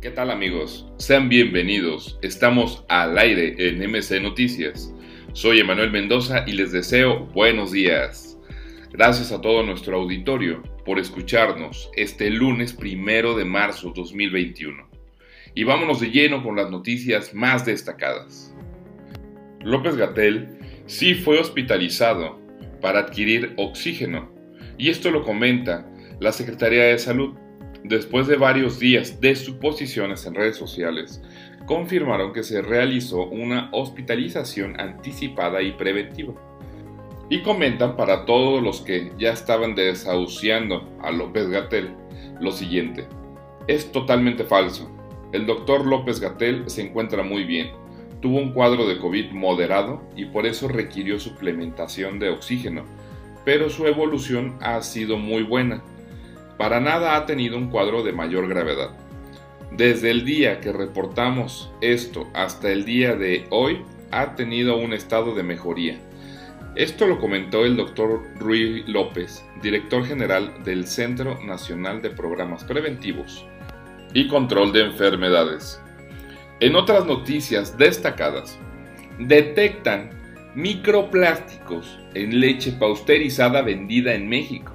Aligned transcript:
¿Qué 0.00 0.10
tal 0.10 0.30
amigos? 0.30 0.86
Sean 0.96 1.28
bienvenidos. 1.28 2.18
Estamos 2.22 2.86
al 2.88 3.18
aire 3.18 3.54
en 3.58 3.80
MC 3.86 4.18
Noticias. 4.22 4.94
Soy 5.34 5.60
Emanuel 5.60 5.90
Mendoza 5.90 6.42
y 6.46 6.52
les 6.52 6.72
deseo 6.72 7.26
buenos 7.34 7.72
días. 7.72 8.38
Gracias 8.92 9.30
a 9.30 9.42
todo 9.42 9.62
nuestro 9.62 9.98
auditorio 9.98 10.62
por 10.86 10.98
escucharnos 10.98 11.90
este 11.96 12.30
lunes 12.30 12.72
primero 12.72 13.36
de 13.36 13.44
marzo 13.44 13.92
2021. 13.94 14.88
Y 15.54 15.64
vámonos 15.64 16.00
de 16.00 16.10
lleno 16.10 16.42
con 16.42 16.56
las 16.56 16.70
noticias 16.70 17.34
más 17.34 17.66
destacadas. 17.66 18.54
López 19.62 19.96
Gatel 19.96 20.48
sí 20.86 21.14
fue 21.14 21.38
hospitalizado 21.38 22.40
para 22.80 23.00
adquirir 23.00 23.52
oxígeno, 23.58 24.32
y 24.78 24.88
esto 24.88 25.10
lo 25.10 25.24
comenta 25.24 25.86
la 26.20 26.32
Secretaría 26.32 26.84
de 26.84 26.98
Salud 26.98 27.34
después 27.84 28.26
de 28.26 28.36
varios 28.36 28.78
días 28.78 29.20
de 29.20 29.34
suposiciones 29.34 30.26
en 30.26 30.34
redes 30.34 30.56
sociales, 30.56 31.22
confirmaron 31.66 32.32
que 32.32 32.42
se 32.42 32.62
realizó 32.62 33.26
una 33.26 33.68
hospitalización 33.72 34.78
anticipada 34.80 35.62
y 35.62 35.72
preventiva. 35.72 36.34
Y 37.28 37.42
comentan 37.42 37.96
para 37.96 38.24
todos 38.24 38.62
los 38.62 38.80
que 38.80 39.12
ya 39.18 39.32
estaban 39.32 39.74
desahuciando 39.74 40.88
a 41.00 41.12
López 41.12 41.48
Gatel 41.48 41.90
lo 42.40 42.50
siguiente. 42.50 43.06
Es 43.68 43.92
totalmente 43.92 44.44
falso. 44.44 44.90
El 45.32 45.46
doctor 45.46 45.86
López 45.86 46.18
Gatel 46.18 46.68
se 46.68 46.82
encuentra 46.82 47.22
muy 47.22 47.44
bien. 47.44 47.70
Tuvo 48.20 48.38
un 48.38 48.52
cuadro 48.52 48.86
de 48.86 48.98
COVID 48.98 49.30
moderado 49.30 50.02
y 50.16 50.24
por 50.26 50.44
eso 50.46 50.66
requirió 50.66 51.20
suplementación 51.20 52.18
de 52.18 52.30
oxígeno, 52.30 52.84
pero 53.44 53.70
su 53.70 53.86
evolución 53.86 54.58
ha 54.60 54.82
sido 54.82 55.16
muy 55.16 55.44
buena 55.44 55.82
para 56.60 56.78
nada 56.78 57.16
ha 57.16 57.24
tenido 57.24 57.56
un 57.56 57.70
cuadro 57.70 58.02
de 58.02 58.12
mayor 58.12 58.46
gravedad. 58.46 58.90
Desde 59.72 60.10
el 60.10 60.26
día 60.26 60.60
que 60.60 60.72
reportamos 60.72 61.72
esto 61.80 62.28
hasta 62.34 62.70
el 62.70 62.84
día 62.84 63.16
de 63.16 63.46
hoy, 63.48 63.82
ha 64.10 64.36
tenido 64.36 64.76
un 64.76 64.92
estado 64.92 65.34
de 65.34 65.42
mejoría. 65.42 65.98
Esto 66.76 67.06
lo 67.06 67.18
comentó 67.18 67.64
el 67.64 67.78
doctor 67.78 68.24
Rui 68.38 68.84
López, 68.86 69.42
director 69.62 70.04
general 70.04 70.62
del 70.62 70.86
Centro 70.86 71.42
Nacional 71.42 72.02
de 72.02 72.10
Programas 72.10 72.62
Preventivos 72.64 73.46
y 74.12 74.28
Control 74.28 74.70
de 74.74 74.84
Enfermedades. 74.84 75.80
En 76.60 76.76
otras 76.76 77.06
noticias 77.06 77.78
destacadas, 77.78 78.58
detectan 79.18 80.10
microplásticos 80.54 81.98
en 82.12 82.38
leche 82.38 82.72
pausterizada 82.72 83.62
vendida 83.62 84.12
en 84.12 84.28
México. 84.28 84.74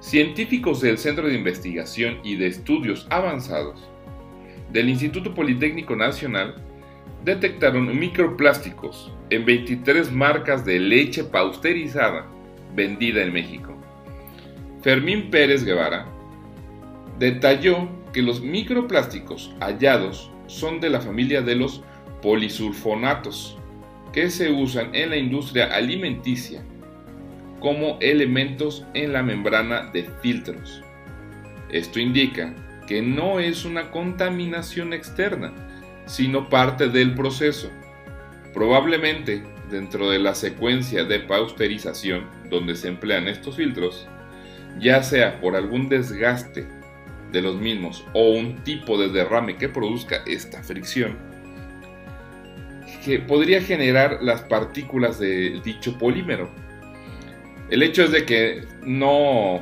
Científicos 0.00 0.80
del 0.82 0.98
Centro 0.98 1.26
de 1.26 1.34
Investigación 1.34 2.18
y 2.22 2.36
de 2.36 2.48
Estudios 2.48 3.06
Avanzados 3.10 3.88
del 4.72 4.90
Instituto 4.90 5.34
Politécnico 5.34 5.96
Nacional 5.96 6.54
detectaron 7.24 7.98
microplásticos 7.98 9.12
en 9.30 9.44
23 9.44 10.12
marcas 10.12 10.64
de 10.64 10.78
leche 10.78 11.24
pausterizada 11.24 12.26
vendida 12.74 13.22
en 13.22 13.32
México. 13.32 13.74
Fermín 14.82 15.30
Pérez 15.30 15.64
Guevara 15.64 16.06
detalló 17.18 17.88
que 18.12 18.22
los 18.22 18.40
microplásticos 18.40 19.54
hallados 19.60 20.30
son 20.46 20.78
de 20.78 20.90
la 20.90 21.00
familia 21.00 21.40
de 21.40 21.56
los 21.56 21.82
polisulfonatos, 22.22 23.58
que 24.12 24.30
se 24.30 24.50
usan 24.52 24.94
en 24.94 25.10
la 25.10 25.16
industria 25.16 25.74
alimenticia 25.74 26.62
como 27.60 27.98
elementos 28.00 28.84
en 28.94 29.12
la 29.12 29.22
membrana 29.22 29.90
de 29.92 30.04
filtros. 30.22 30.82
Esto 31.70 31.98
indica 32.00 32.54
que 32.86 33.02
no 33.02 33.40
es 33.40 33.64
una 33.64 33.90
contaminación 33.90 34.92
externa, 34.92 35.52
sino 36.06 36.48
parte 36.48 36.88
del 36.88 37.14
proceso. 37.14 37.70
Probablemente 38.54 39.42
dentro 39.70 40.10
de 40.10 40.18
la 40.18 40.34
secuencia 40.34 41.04
de 41.04 41.20
pasteurización 41.20 42.24
donde 42.48 42.76
se 42.76 42.88
emplean 42.88 43.28
estos 43.28 43.56
filtros, 43.56 44.06
ya 44.78 45.02
sea 45.02 45.40
por 45.40 45.56
algún 45.56 45.88
desgaste 45.88 46.66
de 47.32 47.42
los 47.42 47.56
mismos 47.56 48.04
o 48.12 48.30
un 48.30 48.62
tipo 48.62 48.96
de 48.96 49.08
derrame 49.08 49.56
que 49.56 49.68
produzca 49.68 50.22
esta 50.26 50.62
fricción, 50.62 51.16
que 53.04 53.18
podría 53.18 53.60
generar 53.60 54.18
las 54.22 54.42
partículas 54.42 55.18
de 55.18 55.60
dicho 55.64 55.98
polímero 55.98 56.48
el 57.70 57.82
hecho 57.82 58.04
es 58.04 58.12
de 58.12 58.24
que 58.24 58.62
no, 58.82 59.60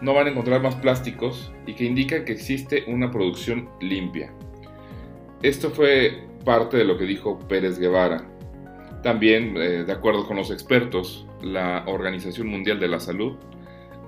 no 0.00 0.14
van 0.14 0.28
a 0.28 0.30
encontrar 0.30 0.62
más 0.62 0.76
plásticos 0.76 1.52
y 1.66 1.74
que 1.74 1.84
indica 1.84 2.24
que 2.24 2.32
existe 2.32 2.84
una 2.86 3.10
producción 3.10 3.68
limpia. 3.80 4.32
Esto 5.42 5.70
fue 5.70 6.24
parte 6.44 6.76
de 6.76 6.84
lo 6.84 6.98
que 6.98 7.04
dijo 7.04 7.38
Pérez 7.48 7.78
Guevara. 7.78 8.26
También, 9.02 9.56
eh, 9.56 9.84
de 9.84 9.92
acuerdo 9.92 10.26
con 10.26 10.36
los 10.36 10.50
expertos, 10.50 11.26
la 11.42 11.84
Organización 11.86 12.48
Mundial 12.48 12.78
de 12.78 12.88
la 12.88 13.00
Salud 13.00 13.36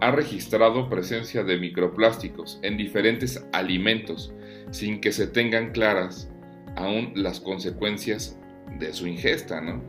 ha 0.00 0.10
registrado 0.10 0.88
presencia 0.88 1.44
de 1.44 1.56
microplásticos 1.58 2.58
en 2.62 2.76
diferentes 2.76 3.46
alimentos 3.52 4.32
sin 4.70 5.00
que 5.00 5.12
se 5.12 5.26
tengan 5.26 5.70
claras 5.70 6.30
aún 6.76 7.12
las 7.14 7.40
consecuencias 7.40 8.38
de 8.78 8.92
su 8.92 9.06
ingesta, 9.06 9.60
¿no? 9.60 9.82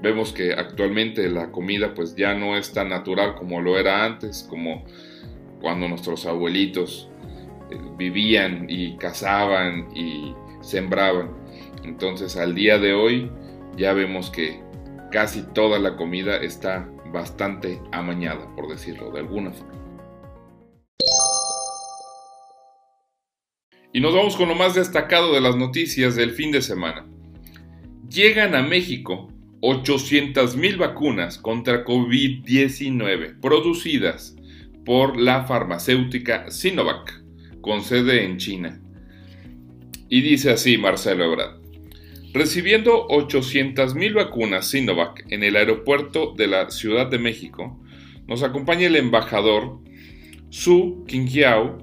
Vemos 0.00 0.32
que 0.32 0.52
actualmente 0.52 1.28
la 1.28 1.50
comida 1.50 1.92
pues 1.94 2.14
ya 2.14 2.34
no 2.34 2.56
es 2.56 2.72
tan 2.72 2.88
natural 2.88 3.34
como 3.34 3.60
lo 3.60 3.78
era 3.78 4.04
antes, 4.04 4.46
como 4.48 4.84
cuando 5.60 5.88
nuestros 5.88 6.24
abuelitos 6.26 7.08
eh, 7.70 7.76
vivían 7.96 8.66
y 8.68 8.96
cazaban 8.96 9.88
y 9.96 10.34
sembraban. 10.60 11.30
Entonces 11.82 12.36
al 12.36 12.54
día 12.54 12.78
de 12.78 12.94
hoy 12.94 13.30
ya 13.76 13.92
vemos 13.92 14.30
que 14.30 14.60
casi 15.10 15.42
toda 15.52 15.80
la 15.80 15.96
comida 15.96 16.36
está 16.36 16.88
bastante 17.12 17.80
amañada, 17.90 18.54
por 18.54 18.68
decirlo 18.68 19.10
de 19.10 19.20
alguna 19.20 19.50
forma. 19.50 19.74
Y 23.92 24.00
nos 24.00 24.14
vamos 24.14 24.36
con 24.36 24.48
lo 24.48 24.54
más 24.54 24.74
destacado 24.74 25.32
de 25.32 25.40
las 25.40 25.56
noticias 25.56 26.14
del 26.14 26.32
fin 26.32 26.52
de 26.52 26.62
semana. 26.62 27.06
Llegan 28.08 28.54
a 28.54 28.62
México 28.62 29.32
800.000 29.60 30.76
vacunas 30.78 31.36
contra 31.36 31.84
COVID-19 31.84 33.40
producidas 33.40 34.36
por 34.84 35.20
la 35.20 35.44
farmacéutica 35.44 36.50
Sinovac, 36.50 37.24
con 37.60 37.82
sede 37.82 38.24
en 38.24 38.36
China. 38.36 38.80
Y 40.08 40.20
dice 40.20 40.52
así 40.52 40.78
Marcelo 40.78 41.24
Ebrard. 41.24 41.58
Recibiendo 42.32 43.08
800.000 43.08 44.14
vacunas 44.14 44.68
Sinovac 44.68 45.24
en 45.30 45.42
el 45.42 45.56
aeropuerto 45.56 46.34
de 46.36 46.46
la 46.46 46.70
Ciudad 46.70 47.08
de 47.08 47.18
México, 47.18 47.80
nos 48.28 48.44
acompaña 48.44 48.86
el 48.86 48.94
embajador 48.94 49.80
Su 50.50 51.04
Qingqiao, 51.08 51.78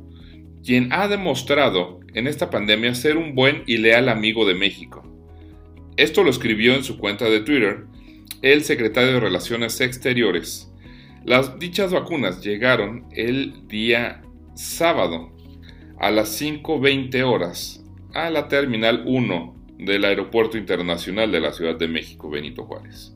quien 0.63 0.93
ha 0.93 1.09
demostrado 1.09 1.99
en 2.13 2.27
esta 2.27 2.49
pandemia 2.49 2.95
ser 2.95 3.17
un 3.17 3.35
buen 3.35 3.63
y 3.67 3.77
leal 3.77 4.07
amigo 4.07 4.47
de 4.47 4.53
México 4.53 5.14
esto 5.97 6.23
lo 6.23 6.29
escribió 6.29 6.75
en 6.75 6.83
su 6.83 6.97
cuenta 6.97 7.25
de 7.25 7.41
Twitter 7.41 7.85
el 8.41 8.63
secretario 8.63 9.13
de 9.13 9.19
Relaciones 9.19 9.79
Exteriores. 9.79 10.71
Las 11.23 11.57
dichas 11.57 11.91
vacunas 11.91 12.43
llegaron 12.43 13.05
el 13.11 13.67
día 13.67 14.21
sábado 14.55 15.31
a 15.99 16.11
las 16.11 16.39
5.20 16.41 17.23
horas 17.23 17.83
a 18.13 18.29
la 18.29 18.47
Terminal 18.47 19.03
1 19.05 19.55
del 19.79 20.05
Aeropuerto 20.05 20.57
Internacional 20.57 21.31
de 21.31 21.39
la 21.39 21.53
Ciudad 21.53 21.75
de 21.75 21.87
México, 21.87 22.29
Benito 22.29 22.65
Juárez. 22.65 23.15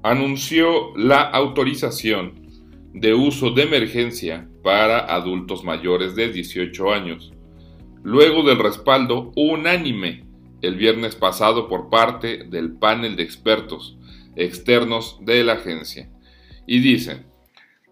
anunció 0.03 0.97
la 0.97 1.23
autorización 1.23 2.47
de 2.93 3.15
uso 3.15 3.51
de 3.51 3.65
emergencia 3.65 4.49
para 4.63 5.01
adultos 5.01 5.65
mayores 5.65 6.15
de 6.15 6.33
18 6.33 6.93
años, 6.93 7.33
luego 8.03 8.43
del 8.43 8.59
respaldo 8.59 9.33
unánime 9.35 10.25
el 10.63 10.77
viernes 10.77 11.17
pasado 11.17 11.69
por 11.69 11.91
parte 11.91 12.45
del 12.45 12.73
panel 12.73 13.17
de 13.17 13.23
expertos 13.23 13.99
externos 14.37 15.19
de 15.23 15.43
la 15.45 15.55
agencia. 15.55 16.11
Y 16.67 16.81
dicen, 16.81 17.27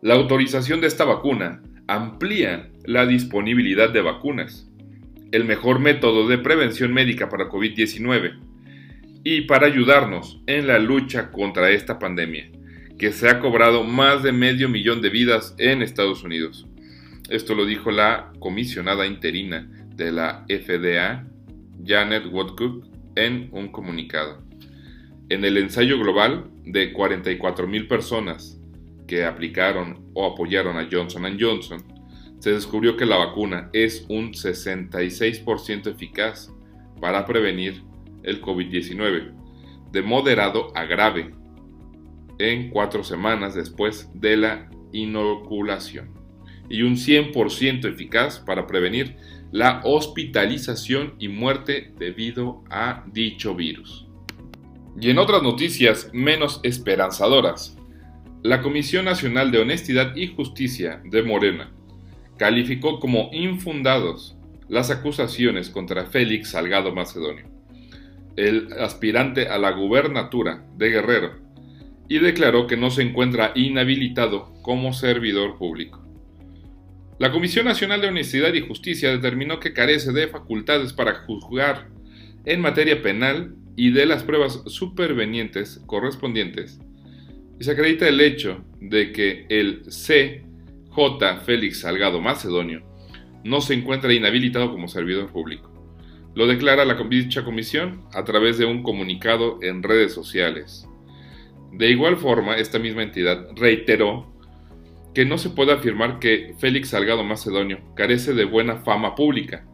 la 0.01 0.15
autorización 0.15 0.81
de 0.81 0.87
esta 0.87 1.05
vacuna 1.05 1.63
amplía 1.87 2.71
la 2.85 3.07
disponibilidad 3.07 3.91
de 3.91 4.03
vacunas, 4.03 4.71
el 5.33 5.45
mejor 5.45 5.79
método 5.79 6.29
de 6.29 6.39
prevención 6.39 6.93
médica 6.93 7.29
para 7.29 7.49
COVID-19 7.49 8.39
y 9.25 9.43
para 9.43 9.67
ayudarnos 9.67 10.41
en 10.47 10.67
la 10.67 10.79
lucha 10.79 11.31
contra 11.31 11.71
esta 11.71 11.99
pandemia, 11.99 12.51
que 12.99 13.13
se 13.13 13.29
ha 13.29 13.41
cobrado 13.41 13.85
más 13.85 14.23
de 14.23 14.33
medio 14.33 14.69
millón 14.69 15.01
de 15.01 15.09
vidas 15.09 15.55
en 15.59 15.83
Estados 15.83 16.23
Unidos. 16.23 16.67
Esto 17.31 17.55
lo 17.55 17.65
dijo 17.65 17.91
la 17.91 18.33
comisionada 18.39 19.07
interina 19.07 19.67
de 19.97 20.13
la 20.13 20.45
FDA, 20.49 21.27
Janet 21.85 22.27
Woodcock, 22.31 22.87
en 23.17 23.49
un 23.53 23.69
comunicado. 23.69 24.43
En 25.31 25.45
el 25.45 25.57
ensayo 25.57 25.99
global 25.99 26.51
de 26.65 26.93
44.000 26.93 27.89
personas 27.89 28.61
que 29.07 29.25
aplicaron 29.25 30.11
o 30.13 30.27
apoyaron 30.27 30.77
a 30.77 30.87
Johnson 30.91 31.37
Johnson, 31.41 31.83
se 32.45 32.53
descubrió 32.53 32.99
que 32.99 33.07
la 33.07 33.17
vacuna 33.17 33.71
es 33.73 34.05
un 34.11 34.35
66% 34.35 35.87
eficaz 35.87 36.53
para 37.01 37.25
prevenir 37.25 37.83
el 38.23 38.43
COVID-19, 38.43 39.33
de 39.91 40.03
moderado 40.03 40.71
a 40.77 40.85
grave, 40.85 41.35
en 42.39 42.69
cuatro 42.69 43.03
semanas 43.03 43.55
después 43.55 44.11
de 44.13 44.37
la 44.37 44.71
inoculación, 44.93 46.11
y 46.69 46.83
un 46.83 46.97
100% 46.97 47.87
eficaz 47.87 48.41
para 48.41 48.67
prevenir 48.67 49.17
la 49.51 49.81
hospitalización 49.83 51.15
y 51.19 51.29
muerte 51.29 51.95
debido 51.99 52.63
a 52.69 53.07
dicho 53.11 53.55
virus. 53.55 54.07
Y 55.01 55.09
en 55.09 55.17
otras 55.17 55.43
noticias 55.43 56.11
menos 56.13 56.61
esperanzadoras, 56.63 57.79
la 58.43 58.61
Comisión 58.61 59.07
Nacional 59.07 59.51
de 59.51 59.61
Honestidad 59.61 60.15
y 60.15 60.27
Justicia 60.27 61.01
de 61.07 61.23
Morena 61.23 61.74
calificó 62.39 63.01
como 63.01 63.31
infundados 63.33 64.37
las 64.69 64.91
acusaciones 64.91 65.71
contra 65.71 66.07
Félix 66.07 66.51
Salgado 66.51 66.95
Macedonio, 66.95 67.47
el 68.37 68.73
aspirante 68.81 69.49
a 69.49 69.59
la 69.59 69.73
gubernatura 69.73 70.65
de 70.77 70.91
Guerrero, 70.91 71.33
y 72.09 72.19
declaró 72.19 72.67
que 72.67 72.77
no 72.77 72.91
se 72.91 73.03
encuentra 73.03 73.53
inhabilitado 73.55 74.53
como 74.63 74.93
servidor 74.93 75.57
público. 75.59 76.03
La 77.19 77.31
Comisión 77.31 77.67
Nacional 77.67 78.01
de 78.01 78.09
Honestidad 78.09 78.53
y 78.55 78.61
Justicia 78.61 79.11
determinó 79.11 79.61
que 79.61 79.73
carece 79.73 80.13
de 80.13 80.27
facultades 80.27 80.93
para 80.93 81.15
juzgar 81.15 81.89
en 82.45 82.61
materia 82.61 83.01
penal 83.03 83.55
y 83.77 83.93
de 83.93 84.07
las 84.07 84.25
pruebas 84.25 84.63
supervenientes 84.67 85.81
correspondientes, 85.87 86.81
y 87.59 87.65
se 87.65 87.71
acredita 87.71 88.09
el 88.09 88.21
hecho 88.21 88.65
de 88.81 89.13
que 89.13 89.47
el 89.49 89.85
C.J. 90.95 91.41
Félix 91.41 91.81
Salgado 91.81 92.21
Macedonio 92.21 92.83
no 93.43 93.61
se 93.61 93.75
encuentra 93.75 94.13
inhabilitado 94.13 94.71
como 94.71 94.89
servidor 94.89 95.31
público. 95.31 95.71
Lo 96.35 96.47
declara 96.47 96.85
la 96.85 96.95
dicha 96.95 97.45
comisión 97.45 98.03
a 98.13 98.25
través 98.25 98.59
de 98.59 98.65
un 98.65 98.83
comunicado 98.83 99.59
en 99.61 99.83
redes 99.83 100.13
sociales. 100.13 100.89
De 101.73 101.91
igual 101.91 102.17
forma, 102.17 102.57
esta 102.57 102.79
misma 102.79 103.03
entidad 103.03 103.49
reiteró 103.57 104.33
que 105.15 105.25
no 105.25 105.37
se 105.37 105.51
puede 105.51 105.73
afirmar 105.73 106.19
que 106.19 106.55
Félix 106.59 106.91
Salgado 106.91 107.23
Macedonio 107.23 107.81
carece 107.95 108.33
de 108.33 108.45
buena 108.45 108.77
fama 108.77 109.15
pública, 109.15 109.67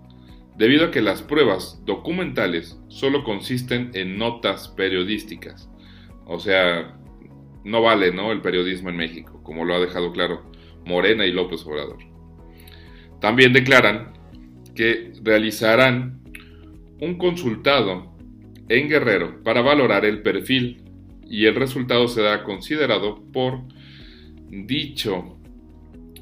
debido 0.57 0.87
a 0.87 0.91
que 0.91 1.01
las 1.01 1.23
pruebas 1.23 1.83
documentales 1.85 2.79
solo 2.89 3.25
consisten 3.25 3.91
en 3.95 4.19
notas 4.19 4.69
periodísticas. 4.69 5.71
O 6.27 6.39
sea, 6.39 6.99
no 7.65 7.83
vale 7.83 8.13
¿no? 8.13 8.33
el 8.33 8.41
periodismo 8.41 8.91
en 8.91 8.97
México, 8.97 9.43
como 9.43 9.65
lo 9.65 9.75
ha 9.75 9.81
dejado 9.81 10.13
claro 10.13 10.50
Morena 10.85 11.27
y 11.27 11.33
López 11.33 11.65
Obrador. 11.67 11.99
También 13.21 13.53
declaran 13.53 14.13
que 14.75 15.13
realizarán 15.23 16.21
un 17.01 17.19
consultado 17.19 18.17
en 18.69 18.89
Guerrero 18.89 19.43
para 19.43 19.63
valorar 19.63 20.05
el 20.05 20.23
perfil 20.23 20.83
y 21.29 21.47
el 21.47 21.55
resultado 21.55 22.09
será 22.09 22.45
considerado 22.45 23.23
por 23.33 23.63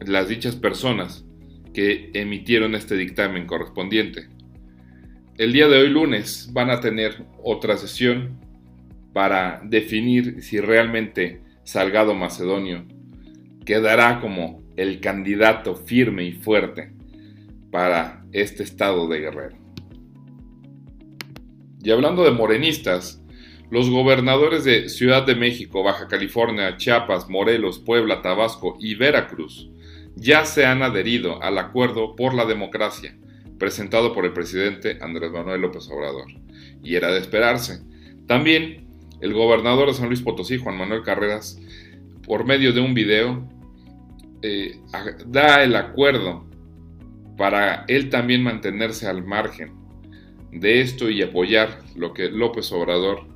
las 0.06 0.28
dichas 0.28 0.56
personas 0.56 1.24
que 1.72 2.10
emitieron 2.14 2.74
este 2.74 2.96
dictamen 2.96 3.46
correspondiente. 3.46 4.28
El 5.36 5.52
día 5.52 5.68
de 5.68 5.78
hoy 5.78 5.88
lunes 5.88 6.50
van 6.52 6.70
a 6.70 6.80
tener 6.80 7.24
otra 7.42 7.76
sesión 7.76 8.40
para 9.12 9.60
definir 9.64 10.42
si 10.42 10.58
realmente 10.58 11.42
Salgado 11.64 12.14
Macedonio 12.14 12.86
quedará 13.68 14.18
como 14.22 14.62
el 14.78 14.98
candidato 14.98 15.76
firme 15.76 16.24
y 16.24 16.32
fuerte 16.32 16.90
para 17.70 18.24
este 18.32 18.62
estado 18.62 19.06
de 19.08 19.20
Guerrero. 19.20 19.58
Y 21.82 21.90
hablando 21.90 22.24
de 22.24 22.30
morenistas, 22.30 23.22
los 23.70 23.90
gobernadores 23.90 24.64
de 24.64 24.88
Ciudad 24.88 25.26
de 25.26 25.34
México, 25.34 25.82
Baja 25.82 26.08
California, 26.08 26.78
Chiapas, 26.78 27.28
Morelos, 27.28 27.78
Puebla, 27.78 28.22
Tabasco 28.22 28.78
y 28.80 28.94
Veracruz 28.94 29.68
ya 30.16 30.46
se 30.46 30.64
han 30.64 30.82
adherido 30.82 31.42
al 31.42 31.58
acuerdo 31.58 32.16
por 32.16 32.32
la 32.32 32.46
democracia 32.46 33.18
presentado 33.58 34.14
por 34.14 34.24
el 34.24 34.32
presidente 34.32 34.96
Andrés 35.02 35.30
Manuel 35.30 35.60
López 35.60 35.90
Obrador. 35.90 36.28
Y 36.82 36.94
era 36.94 37.12
de 37.12 37.18
esperarse. 37.18 37.82
También 38.26 38.88
el 39.20 39.34
gobernador 39.34 39.88
de 39.88 39.94
San 39.94 40.06
Luis 40.06 40.22
Potosí, 40.22 40.56
Juan 40.56 40.78
Manuel 40.78 41.02
Carreras, 41.02 41.60
por 42.26 42.46
medio 42.46 42.72
de 42.72 42.80
un 42.80 42.94
video, 42.94 43.57
eh, 44.42 44.80
da 45.26 45.62
el 45.62 45.74
acuerdo 45.76 46.46
para 47.36 47.84
él 47.88 48.10
también 48.10 48.42
mantenerse 48.42 49.06
al 49.06 49.24
margen 49.24 49.72
de 50.52 50.80
esto 50.80 51.10
y 51.10 51.22
apoyar 51.22 51.82
lo 51.94 52.12
que 52.12 52.30
López 52.30 52.72
Obrador 52.72 53.26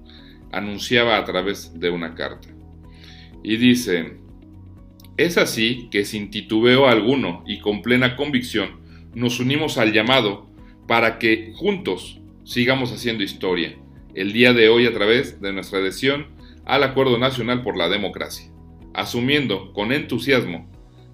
anunciaba 0.50 1.16
a 1.16 1.24
través 1.24 1.78
de 1.78 1.90
una 1.90 2.14
carta. 2.14 2.48
Y 3.42 3.56
dice, 3.56 4.18
es 5.16 5.38
así 5.38 5.88
que 5.90 6.04
sin 6.04 6.30
titubeo 6.30 6.86
alguno 6.86 7.44
y 7.46 7.60
con 7.60 7.82
plena 7.82 8.16
convicción 8.16 8.80
nos 9.14 9.40
unimos 9.40 9.78
al 9.78 9.92
llamado 9.92 10.50
para 10.88 11.18
que 11.18 11.52
juntos 11.54 12.20
sigamos 12.44 12.92
haciendo 12.92 13.22
historia 13.22 13.76
el 14.14 14.32
día 14.32 14.52
de 14.52 14.68
hoy 14.68 14.86
a 14.86 14.92
través 14.92 15.40
de 15.40 15.52
nuestra 15.52 15.78
adhesión 15.78 16.26
al 16.64 16.82
Acuerdo 16.82 17.18
Nacional 17.18 17.62
por 17.62 17.76
la 17.76 17.88
Democracia, 17.88 18.50
asumiendo 18.94 19.72
con 19.72 19.92
entusiasmo 19.92 20.71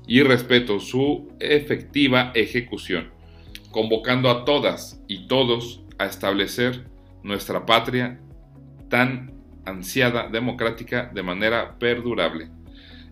y 0.09 0.23
respeto 0.23 0.81
su 0.81 1.29
efectiva 1.39 2.33
ejecución, 2.35 3.11
convocando 3.71 4.31
a 4.31 4.45
todas 4.45 5.05
y 5.07 5.29
todos 5.29 5.85
a 5.99 6.07
establecer 6.07 6.89
nuestra 7.23 7.67
patria 7.67 8.19
tan 8.89 9.35
ansiada 9.67 10.29
democrática 10.29 11.11
de 11.15 11.23
manera 11.23 11.79
perdurable. 11.79 12.49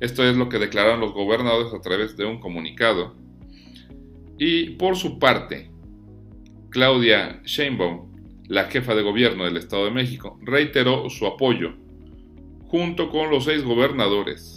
Esto 0.01 0.25
es 0.25 0.37
lo 0.37 0.49
que 0.49 0.59
declararon 0.59 1.01
los 1.01 1.13
gobernadores 1.13 1.73
a 1.75 1.81
través 1.81 2.17
de 2.17 2.25
un 2.25 2.41
comunicado. 2.41 3.15
Y 4.39 4.71
por 4.71 4.97
su 4.97 5.19
parte, 5.19 5.71
Claudia 6.71 7.43
Sheinbaum, 7.45 8.13
la 8.49 8.65
jefa 8.65 8.95
de 8.95 9.03
gobierno 9.03 9.45
del 9.45 9.59
Estado 9.59 9.85
de 9.85 9.91
México, 9.91 10.39
reiteró 10.43 11.11
su 11.11 11.27
apoyo, 11.27 11.75
junto 12.69 13.11
con 13.11 13.31
los 13.31 13.45
seis 13.45 13.63
gobernadores, 13.65 14.56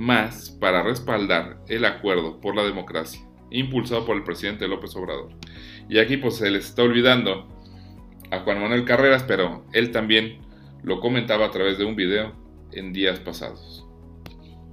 más 0.00 0.50
para 0.58 0.82
respaldar 0.82 1.58
el 1.68 1.84
acuerdo 1.84 2.40
por 2.40 2.56
la 2.56 2.64
democracia, 2.64 3.20
impulsado 3.50 4.06
por 4.06 4.16
el 4.16 4.24
presidente 4.24 4.66
López 4.66 4.96
Obrador. 4.96 5.28
Y 5.90 5.98
aquí 5.98 6.16
pues 6.16 6.36
se 6.36 6.50
les 6.50 6.64
está 6.64 6.82
olvidando 6.82 7.46
a 8.30 8.38
Juan 8.40 8.62
Manuel 8.62 8.86
Carreras, 8.86 9.24
pero 9.24 9.62
él 9.74 9.90
también 9.90 10.38
lo 10.82 11.00
comentaba 11.00 11.44
a 11.46 11.50
través 11.50 11.76
de 11.76 11.84
un 11.84 11.96
video 11.96 12.32
en 12.72 12.94
días 12.94 13.20
pasados. 13.20 13.86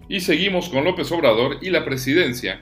Y 0.08 0.22
seguimos 0.22 0.70
con 0.70 0.86
López 0.86 1.12
Obrador 1.12 1.58
y 1.62 1.72
la 1.72 1.84
presidencia, 1.84 2.62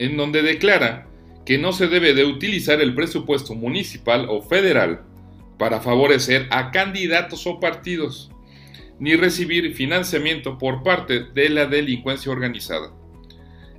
en 0.00 0.16
donde 0.16 0.42
declara 0.42 1.06
que 1.46 1.58
no 1.58 1.72
se 1.72 1.86
debe 1.86 2.12
de 2.12 2.24
utilizar 2.24 2.80
el 2.80 2.96
presupuesto 2.96 3.54
municipal 3.54 4.26
o 4.28 4.42
federal 4.42 5.02
para 5.58 5.80
favorecer 5.80 6.48
a 6.50 6.72
candidatos 6.72 7.46
o 7.46 7.60
partidos, 7.60 8.32
ni 8.98 9.16
recibir 9.16 9.74
financiamiento 9.74 10.58
por 10.58 10.82
parte 10.82 11.24
de 11.34 11.48
la 11.48 11.66
delincuencia 11.66 12.30
organizada. 12.30 12.92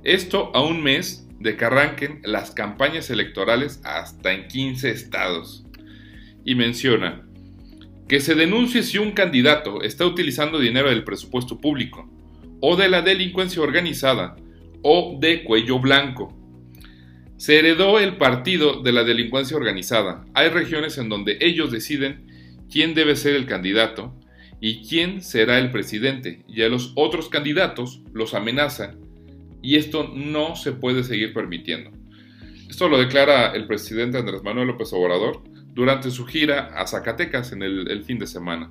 Esto 0.04 0.50
a 0.54 0.62
un 0.62 0.82
mes 0.82 1.26
de 1.40 1.56
que 1.56 1.64
arranquen 1.64 2.20
las 2.24 2.50
campañas 2.50 3.10
electorales 3.10 3.80
hasta 3.84 4.32
en 4.32 4.48
15 4.48 4.90
estados. 4.90 5.64
Y 6.44 6.54
menciona 6.54 7.26
que 8.08 8.20
se 8.20 8.34
denuncie 8.34 8.82
si 8.82 8.98
un 8.98 9.12
candidato 9.12 9.82
está 9.82 10.06
utilizando 10.06 10.60
dinero 10.60 10.90
del 10.90 11.02
presupuesto 11.02 11.58
público, 11.60 12.08
o 12.60 12.76
de 12.76 12.88
la 12.88 13.02
delincuencia 13.02 13.62
organizada, 13.62 14.36
o 14.82 15.18
de 15.20 15.42
cuello 15.42 15.80
blanco. 15.80 16.32
Se 17.36 17.58
heredó 17.58 17.98
el 17.98 18.16
partido 18.16 18.80
de 18.82 18.92
la 18.92 19.02
delincuencia 19.02 19.56
organizada. 19.56 20.24
Hay 20.34 20.48
regiones 20.48 20.96
en 20.98 21.08
donde 21.08 21.36
ellos 21.40 21.70
deciden 21.70 22.26
quién 22.70 22.94
debe 22.94 23.16
ser 23.16 23.34
el 23.34 23.46
candidato 23.46 24.15
y 24.60 24.86
quién 24.88 25.22
será 25.22 25.58
el 25.58 25.70
presidente, 25.70 26.44
y 26.48 26.62
a 26.62 26.68
los 26.68 26.92
otros 26.96 27.28
candidatos 27.28 28.02
los 28.12 28.34
amenazan 28.34 29.06
y 29.66 29.74
esto 29.74 30.08
no 30.14 30.54
se 30.54 30.70
puede 30.70 31.02
seguir 31.02 31.32
permitiendo. 31.34 31.90
Esto 32.70 32.88
lo 32.88 32.98
declara 32.98 33.52
el 33.52 33.66
presidente 33.66 34.16
Andrés 34.16 34.44
Manuel 34.44 34.68
López 34.68 34.92
Obrador 34.92 35.42
durante 35.74 36.12
su 36.12 36.24
gira 36.24 36.66
a 36.76 36.86
Zacatecas 36.86 37.50
en 37.50 37.64
el, 37.64 38.04
fin 38.04 38.20
de 38.20 38.28
semana. 38.28 38.70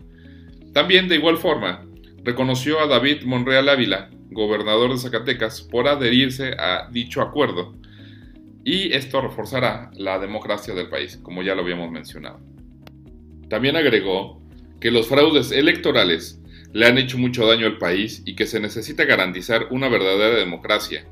También, 0.74 1.10
de 1.10 1.16
igual 1.16 1.38
forma, 1.38 1.86
reconoció 2.24 2.80
a 2.80 2.88
David 2.88 3.24
Monreal 3.24 3.68
Ávila, 3.68 4.10
gobernador 4.32 4.92
de 4.92 4.98
Zacatecas, 4.98 5.62
por 5.62 5.88
adherirse 5.90 6.56
a 6.58 6.90
dicho 6.90 7.22
acuerdo. 7.22 7.76
Y 8.64 8.94
esto 8.94 9.20
reforzará 9.20 9.92
la 9.96 10.18
democracia 10.18 10.74
del 10.74 10.88
país, 10.88 11.18
como 11.22 11.44
ya 11.44 11.56
lo 11.56 11.62
habíamos 11.62 11.92
mencionado. 11.92 12.40
También 13.50 13.76
agregó 13.76 14.42
que 14.80 14.92
los 14.92 15.08
fraudes 15.08 15.52
electorales 15.52 16.42
le 16.74 16.86
han 16.86 16.98
hecho 16.98 17.18
mucho 17.18 17.46
daño 17.48 17.68
al 17.68 17.78
país 17.78 18.22
y 18.26 18.36
que 18.36 18.46
se 18.46 18.60
necesita 18.60 19.06
garantizar 19.06 19.68
una 19.72 19.88
verdadera 19.88 20.36
democracia 20.36 21.08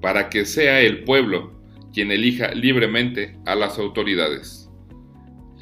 para 0.00 0.30
que 0.30 0.44
sea 0.44 0.80
el 0.80 1.04
pueblo 1.04 1.52
quien 1.92 2.10
elija 2.10 2.52
libremente 2.52 3.38
a 3.46 3.54
las 3.54 3.78
autoridades. 3.78 4.70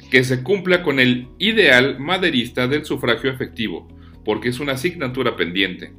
Que 0.09 0.23
se 0.23 0.43
cumpla 0.43 0.83
con 0.83 0.99
el 0.99 1.27
ideal 1.39 1.99
maderista 1.99 2.67
del 2.67 2.85
sufragio 2.85 3.29
efectivo, 3.29 3.87
porque 4.25 4.49
es 4.49 4.59
una 4.59 4.73
asignatura 4.73 5.35
pendiente. 5.35 5.93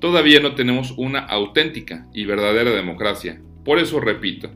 Todavía 0.00 0.40
no 0.40 0.54
tenemos 0.54 0.92
una 0.96 1.20
auténtica 1.20 2.06
y 2.14 2.24
verdadera 2.24 2.70
democracia. 2.70 3.40
Por 3.64 3.78
eso 3.78 4.00
repito, 4.00 4.50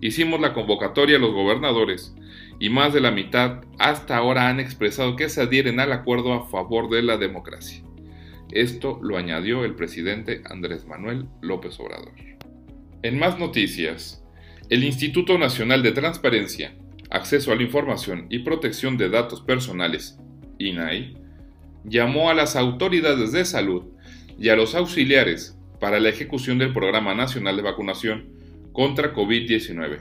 hicimos 0.00 0.40
la 0.40 0.52
convocatoria 0.52 1.16
a 1.16 1.20
los 1.20 1.32
gobernadores 1.32 2.14
y 2.58 2.70
más 2.70 2.92
de 2.92 3.00
la 3.00 3.10
mitad 3.10 3.62
hasta 3.78 4.16
ahora 4.16 4.48
han 4.48 4.60
expresado 4.60 5.16
que 5.16 5.28
se 5.28 5.42
adhieren 5.42 5.80
al 5.80 5.92
acuerdo 5.92 6.32
a 6.32 6.48
favor 6.48 6.88
de 6.88 7.02
la 7.02 7.16
democracia. 7.16 7.82
Esto 8.50 8.98
lo 9.02 9.16
añadió 9.16 9.64
el 9.64 9.74
presidente 9.74 10.42
Andrés 10.48 10.86
Manuel 10.86 11.26
López 11.42 11.78
Obrador. 11.80 12.12
En 13.02 13.18
más 13.18 13.38
noticias, 13.38 14.24
el 14.70 14.84
Instituto 14.84 15.38
Nacional 15.38 15.82
de 15.82 15.92
Transparencia, 15.92 16.74
Acceso 17.10 17.52
a 17.52 17.56
la 17.56 17.62
Información 17.62 18.26
y 18.30 18.40
Protección 18.40 18.96
de 18.96 19.08
Datos 19.08 19.40
Personales, 19.40 20.18
INAI, 20.58 21.16
llamó 21.84 22.30
a 22.30 22.34
las 22.34 22.56
autoridades 22.56 23.32
de 23.32 23.44
salud 23.44 23.84
y 24.38 24.48
a 24.48 24.56
los 24.56 24.74
auxiliares 24.74 25.56
para 25.80 26.00
la 26.00 26.08
ejecución 26.08 26.58
del 26.58 26.72
Programa 26.72 27.14
Nacional 27.14 27.56
de 27.56 27.62
Vacunación 27.62 28.28
contra 28.72 29.14
COVID-19 29.14 30.00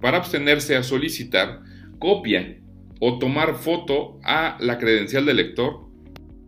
para 0.00 0.18
abstenerse 0.18 0.76
a 0.76 0.82
solicitar 0.82 1.60
copia 1.98 2.58
o 3.00 3.18
tomar 3.18 3.54
foto 3.54 4.18
a 4.24 4.56
la 4.60 4.78
credencial 4.78 5.26
del 5.26 5.36
lector 5.36 5.88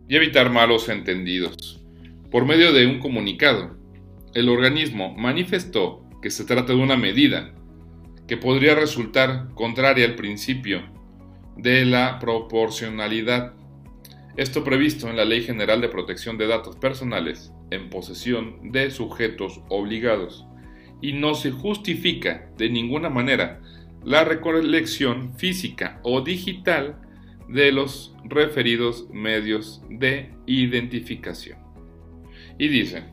y 0.07 0.15
evitar 0.15 0.51
malos 0.51 0.89
entendidos. 0.89 1.81
Por 2.29 2.45
medio 2.45 2.73
de 2.73 2.85
un 2.87 2.99
comunicado, 2.99 3.77
el 4.33 4.49
organismo 4.49 5.13
manifestó 5.15 6.03
que 6.21 6.29
se 6.29 6.45
trata 6.45 6.73
de 6.73 6.79
una 6.79 6.97
medida 6.97 7.53
que 8.27 8.37
podría 8.37 8.75
resultar 8.75 9.49
contraria 9.55 10.05
al 10.05 10.15
principio 10.15 10.81
de 11.57 11.85
la 11.85 12.19
proporcionalidad. 12.19 13.53
Esto 14.37 14.63
previsto 14.63 15.09
en 15.09 15.17
la 15.17 15.25
Ley 15.25 15.43
General 15.43 15.81
de 15.81 15.89
Protección 15.89 16.37
de 16.37 16.47
Datos 16.47 16.77
Personales 16.77 17.51
en 17.71 17.89
posesión 17.89 18.71
de 18.71 18.91
sujetos 18.91 19.61
obligados 19.69 20.45
y 21.01 21.13
no 21.13 21.35
se 21.35 21.51
justifica 21.51 22.49
de 22.57 22.69
ninguna 22.69 23.09
manera 23.09 23.59
la 24.03 24.23
recolección 24.23 25.37
física 25.37 25.99
o 26.03 26.21
digital 26.21 26.99
de 27.47 27.71
los 27.71 28.15
referidos 28.23 29.07
medios 29.11 29.81
de 29.89 30.31
identificación. 30.45 31.59
Y 32.57 32.67
dice, 32.67 33.03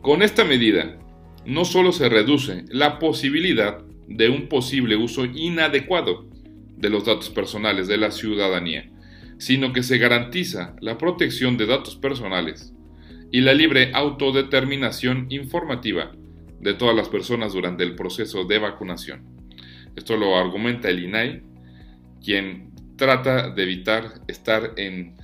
con 0.00 0.22
esta 0.22 0.44
medida 0.44 0.98
no 1.44 1.64
solo 1.64 1.92
se 1.92 2.08
reduce 2.08 2.64
la 2.68 2.98
posibilidad 2.98 3.84
de 4.08 4.28
un 4.28 4.48
posible 4.48 4.96
uso 4.96 5.24
inadecuado 5.24 6.28
de 6.76 6.90
los 6.90 7.04
datos 7.04 7.30
personales 7.30 7.88
de 7.88 7.96
la 7.96 8.10
ciudadanía, 8.10 8.90
sino 9.38 9.72
que 9.72 9.82
se 9.82 9.98
garantiza 9.98 10.76
la 10.80 10.98
protección 10.98 11.56
de 11.56 11.66
datos 11.66 11.96
personales 11.96 12.72
y 13.32 13.40
la 13.40 13.54
libre 13.54 13.90
autodeterminación 13.94 15.26
informativa 15.30 16.12
de 16.60 16.74
todas 16.74 16.96
las 16.96 17.08
personas 17.08 17.52
durante 17.52 17.84
el 17.84 17.94
proceso 17.94 18.44
de 18.44 18.58
vacunación. 18.58 19.35
Esto 19.96 20.16
lo 20.16 20.36
argumenta 20.36 20.88
el 20.88 21.02
INAI, 21.02 21.42
quien 22.24 22.70
trata 22.96 23.50
de 23.50 23.62
evitar 23.62 24.20
estar 24.28 24.74
en 24.76 25.16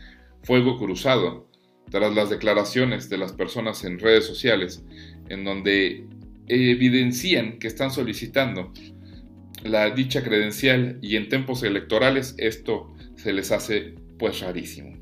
fuego 0.42 0.78
cruzado 0.78 1.48
tras 1.90 2.14
las 2.14 2.30
declaraciones 2.30 3.08
de 3.08 3.18
las 3.18 3.32
personas 3.32 3.84
en 3.84 3.98
redes 3.98 4.26
sociales, 4.26 4.84
en 5.28 5.44
donde 5.44 6.06
evidencian 6.48 7.58
que 7.58 7.68
están 7.68 7.90
solicitando 7.90 8.72
la 9.62 9.90
dicha 9.90 10.22
credencial 10.22 10.98
y 11.02 11.16
en 11.16 11.28
tiempos 11.28 11.62
electorales 11.62 12.34
esto 12.38 12.92
se 13.16 13.32
les 13.32 13.52
hace 13.52 13.94
pues 14.18 14.40
rarísimo. 14.40 14.96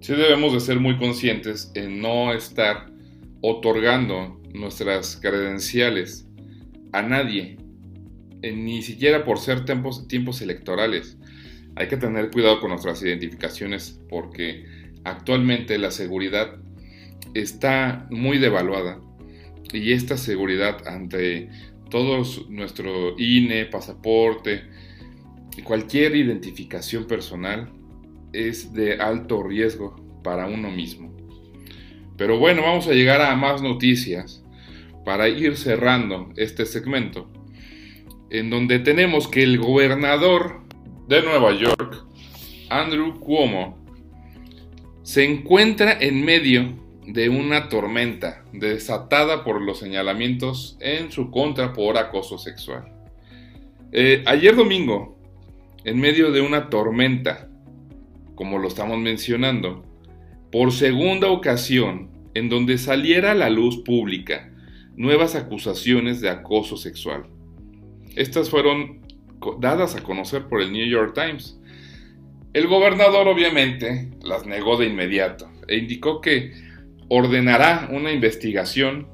Sí 0.00 0.12
debemos 0.12 0.52
de 0.52 0.60
ser 0.60 0.80
muy 0.80 0.98
conscientes 0.98 1.70
en 1.74 2.00
no 2.00 2.34
estar 2.34 2.90
otorgando 3.40 4.40
nuestras 4.52 5.16
credenciales 5.16 6.26
a 6.92 7.02
nadie 7.02 7.56
ni 8.52 8.82
siquiera 8.82 9.24
por 9.24 9.38
ser 9.38 9.64
tiempos, 9.64 10.08
tiempos 10.08 10.40
electorales. 10.42 11.16
Hay 11.76 11.88
que 11.88 11.96
tener 11.96 12.30
cuidado 12.30 12.60
con 12.60 12.70
nuestras 12.70 13.02
identificaciones 13.02 14.00
porque 14.08 14.64
actualmente 15.04 15.78
la 15.78 15.90
seguridad 15.90 16.56
está 17.34 18.06
muy 18.10 18.38
devaluada 18.38 19.00
y 19.72 19.92
esta 19.92 20.16
seguridad 20.16 20.86
ante 20.86 21.48
todos 21.90 22.48
nuestro 22.48 23.18
INE, 23.18 23.66
pasaporte, 23.66 24.62
cualquier 25.64 26.16
identificación 26.16 27.06
personal 27.06 27.70
es 28.32 28.72
de 28.72 28.94
alto 28.94 29.42
riesgo 29.42 29.96
para 30.22 30.46
uno 30.46 30.70
mismo. 30.70 31.14
Pero 32.16 32.38
bueno, 32.38 32.62
vamos 32.62 32.86
a 32.88 32.92
llegar 32.92 33.20
a 33.20 33.34
más 33.36 33.62
noticias 33.62 34.44
para 35.04 35.28
ir 35.28 35.56
cerrando 35.56 36.32
este 36.36 36.66
segmento 36.66 37.30
en 38.34 38.50
donde 38.50 38.80
tenemos 38.80 39.28
que 39.28 39.44
el 39.44 39.58
gobernador 39.58 40.62
de 41.06 41.22
Nueva 41.22 41.52
York, 41.52 42.04
Andrew 42.68 43.20
Cuomo, 43.20 43.78
se 45.02 45.22
encuentra 45.22 45.96
en 46.00 46.24
medio 46.24 46.74
de 47.06 47.28
una 47.28 47.68
tormenta 47.68 48.44
desatada 48.52 49.44
por 49.44 49.62
los 49.62 49.78
señalamientos 49.78 50.76
en 50.80 51.12
su 51.12 51.30
contra 51.30 51.72
por 51.72 51.96
acoso 51.96 52.36
sexual. 52.36 52.92
Eh, 53.92 54.24
ayer 54.26 54.56
domingo, 54.56 55.16
en 55.84 56.00
medio 56.00 56.32
de 56.32 56.40
una 56.40 56.70
tormenta, 56.70 57.48
como 58.34 58.58
lo 58.58 58.66
estamos 58.66 58.98
mencionando, 58.98 59.84
por 60.50 60.72
segunda 60.72 61.28
ocasión, 61.28 62.10
en 62.34 62.48
donde 62.48 62.78
saliera 62.78 63.30
a 63.30 63.36
la 63.36 63.48
luz 63.48 63.84
pública 63.84 64.50
nuevas 64.96 65.36
acusaciones 65.36 66.20
de 66.20 66.30
acoso 66.30 66.76
sexual. 66.76 67.26
Estas 68.16 68.50
fueron 68.50 69.00
dadas 69.58 69.96
a 69.96 70.02
conocer 70.02 70.44
por 70.44 70.62
el 70.62 70.72
New 70.72 70.86
York 70.86 71.14
Times. 71.14 71.58
El 72.52 72.68
gobernador 72.68 73.28
obviamente 73.28 74.10
las 74.22 74.46
negó 74.46 74.76
de 74.76 74.86
inmediato 74.86 75.50
e 75.66 75.76
indicó 75.76 76.20
que 76.20 76.52
ordenará 77.08 77.88
una 77.90 78.12
investigación 78.12 79.08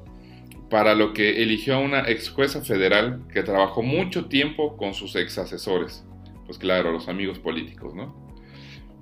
para 0.69 0.95
lo 0.95 1.13
que 1.13 1.41
eligió 1.41 1.75
a 1.75 1.79
una 1.79 2.07
ex 2.09 2.29
jueza 2.29 2.61
federal 2.61 3.23
que 3.33 3.43
trabajó 3.43 3.81
mucho 3.81 4.25
tiempo 4.25 4.77
con 4.77 4.93
sus 4.93 5.15
ex 5.15 5.37
asesores. 5.37 6.05
Pues 6.45 6.57
claro, 6.57 6.91
los 6.91 7.09
amigos 7.09 7.39
políticos, 7.39 7.93
¿no? 7.93 8.15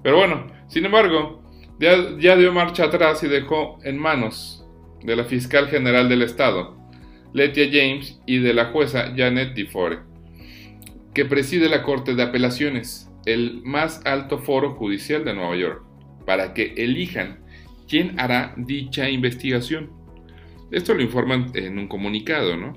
Pero 0.01 0.17
bueno, 0.17 0.47
sin 0.67 0.85
embargo, 0.85 1.43
ya, 1.79 2.17
ya 2.17 2.35
dio 2.35 2.53
marcha 2.53 2.85
atrás 2.85 3.23
y 3.23 3.27
dejó 3.27 3.77
en 3.83 3.97
manos 3.97 4.65
de 5.03 5.15
la 5.15 5.25
fiscal 5.25 5.67
general 5.67 6.09
del 6.09 6.21
estado, 6.21 6.78
Letia 7.33 7.69
James, 7.71 8.19
y 8.25 8.39
de 8.39 8.53
la 8.53 8.65
jueza 8.65 9.13
Janet 9.15 9.53
DeFore, 9.53 9.99
que 11.13 11.25
preside 11.25 11.69
la 11.69 11.83
Corte 11.83 12.15
de 12.15 12.23
Apelaciones, 12.23 13.09
el 13.25 13.61
más 13.63 14.01
alto 14.05 14.39
foro 14.39 14.71
judicial 14.71 15.23
de 15.25 15.33
Nueva 15.33 15.55
York, 15.55 15.83
para 16.25 16.53
que 16.53 16.73
elijan 16.77 17.39
quién 17.87 18.19
hará 18.19 18.53
dicha 18.57 19.09
investigación. 19.09 19.91
Esto 20.71 20.93
lo 20.93 21.01
informan 21.01 21.51
en 21.55 21.79
un 21.79 21.87
comunicado, 21.87 22.55
¿no? 22.55 22.73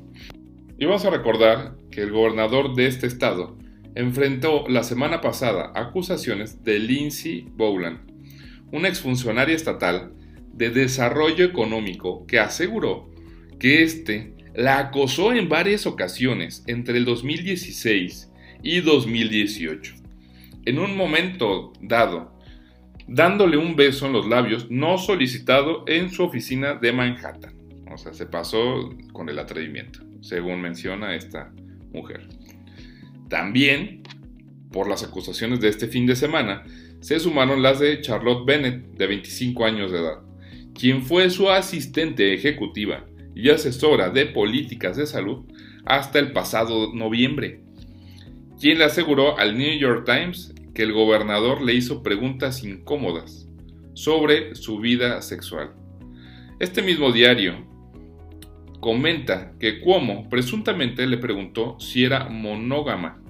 Y 0.78 0.86
vamos 0.86 1.04
a 1.04 1.10
recordar 1.10 1.76
que 1.90 2.00
el 2.02 2.10
gobernador 2.10 2.74
de 2.74 2.86
este 2.86 3.06
estado 3.06 3.58
enfrentó 3.94 4.64
la 4.68 4.82
semana 4.82 5.20
pasada 5.20 5.72
acusaciones 5.74 6.64
de 6.64 6.78
Lindsay 6.78 7.46
Bowland, 7.52 8.00
una 8.72 8.88
exfuncionaria 8.88 9.54
estatal 9.54 10.14
de 10.52 10.70
desarrollo 10.70 11.44
económico 11.44 12.26
que 12.26 12.38
aseguró 12.38 13.10
que 13.58 13.82
éste 13.82 14.34
la 14.54 14.78
acosó 14.78 15.32
en 15.32 15.48
varias 15.48 15.86
ocasiones 15.86 16.62
entre 16.66 16.98
el 16.98 17.04
2016 17.04 18.30
y 18.62 18.80
2018. 18.80 19.94
En 20.66 20.78
un 20.78 20.96
momento 20.96 21.72
dado, 21.80 22.38
dándole 23.08 23.56
un 23.56 23.76
beso 23.76 24.06
en 24.06 24.12
los 24.12 24.26
labios 24.26 24.70
no 24.70 24.98
solicitado 24.98 25.84
en 25.86 26.10
su 26.10 26.22
oficina 26.22 26.74
de 26.74 26.92
Manhattan. 26.92 27.54
O 27.90 27.96
sea, 27.96 28.12
se 28.12 28.26
pasó 28.26 28.90
con 29.12 29.28
el 29.28 29.38
atrevimiento, 29.38 30.00
según 30.20 30.60
menciona 30.60 31.14
esta 31.14 31.52
mujer. 31.92 32.28
También, 33.28 34.02
por 34.70 34.88
las 34.88 35.02
acusaciones 35.02 35.60
de 35.60 35.68
este 35.68 35.88
fin 35.88 36.06
de 36.06 36.16
semana, 36.16 36.62
se 37.00 37.18
sumaron 37.18 37.62
las 37.62 37.80
de 37.80 38.00
Charlotte 38.00 38.46
Bennett, 38.46 38.84
de 38.92 39.06
25 39.06 39.64
años 39.64 39.90
de 39.90 39.98
edad, 39.98 40.20
quien 40.74 41.02
fue 41.02 41.28
su 41.30 41.50
asistente 41.50 42.32
ejecutiva 42.32 43.04
y 43.34 43.50
asesora 43.50 44.10
de 44.10 44.26
políticas 44.26 44.96
de 44.96 45.06
salud 45.06 45.44
hasta 45.84 46.18
el 46.18 46.32
pasado 46.32 46.92
noviembre, 46.94 47.60
quien 48.60 48.78
le 48.78 48.84
aseguró 48.84 49.38
al 49.38 49.58
New 49.58 49.78
York 49.78 50.04
Times 50.04 50.54
que 50.74 50.82
el 50.82 50.92
gobernador 50.92 51.62
le 51.62 51.74
hizo 51.74 52.02
preguntas 52.02 52.64
incómodas 52.64 53.48
sobre 53.94 54.54
su 54.54 54.78
vida 54.78 55.20
sexual. 55.22 55.74
Este 56.60 56.82
mismo 56.82 57.12
diario 57.12 57.66
comenta 58.80 59.52
que 59.58 59.80
Cuomo 59.80 60.28
presuntamente 60.28 61.06
le 61.06 61.18
preguntó 61.18 61.78
si 61.78 62.04
era 62.04 62.28
monógama 62.28 63.22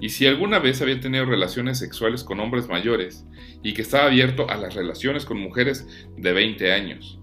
y 0.00 0.10
si 0.10 0.26
alguna 0.26 0.58
vez 0.58 0.82
había 0.82 1.00
tenido 1.00 1.24
relaciones 1.24 1.78
sexuales 1.78 2.22
con 2.22 2.40
hombres 2.40 2.68
mayores 2.68 3.24
y 3.62 3.72
que 3.72 3.82
estaba 3.82 4.06
abierto 4.06 4.48
a 4.50 4.56
las 4.56 4.74
relaciones 4.74 5.24
con 5.24 5.38
mujeres 5.38 5.86
de 6.16 6.32
20 6.32 6.72
años. 6.72 7.18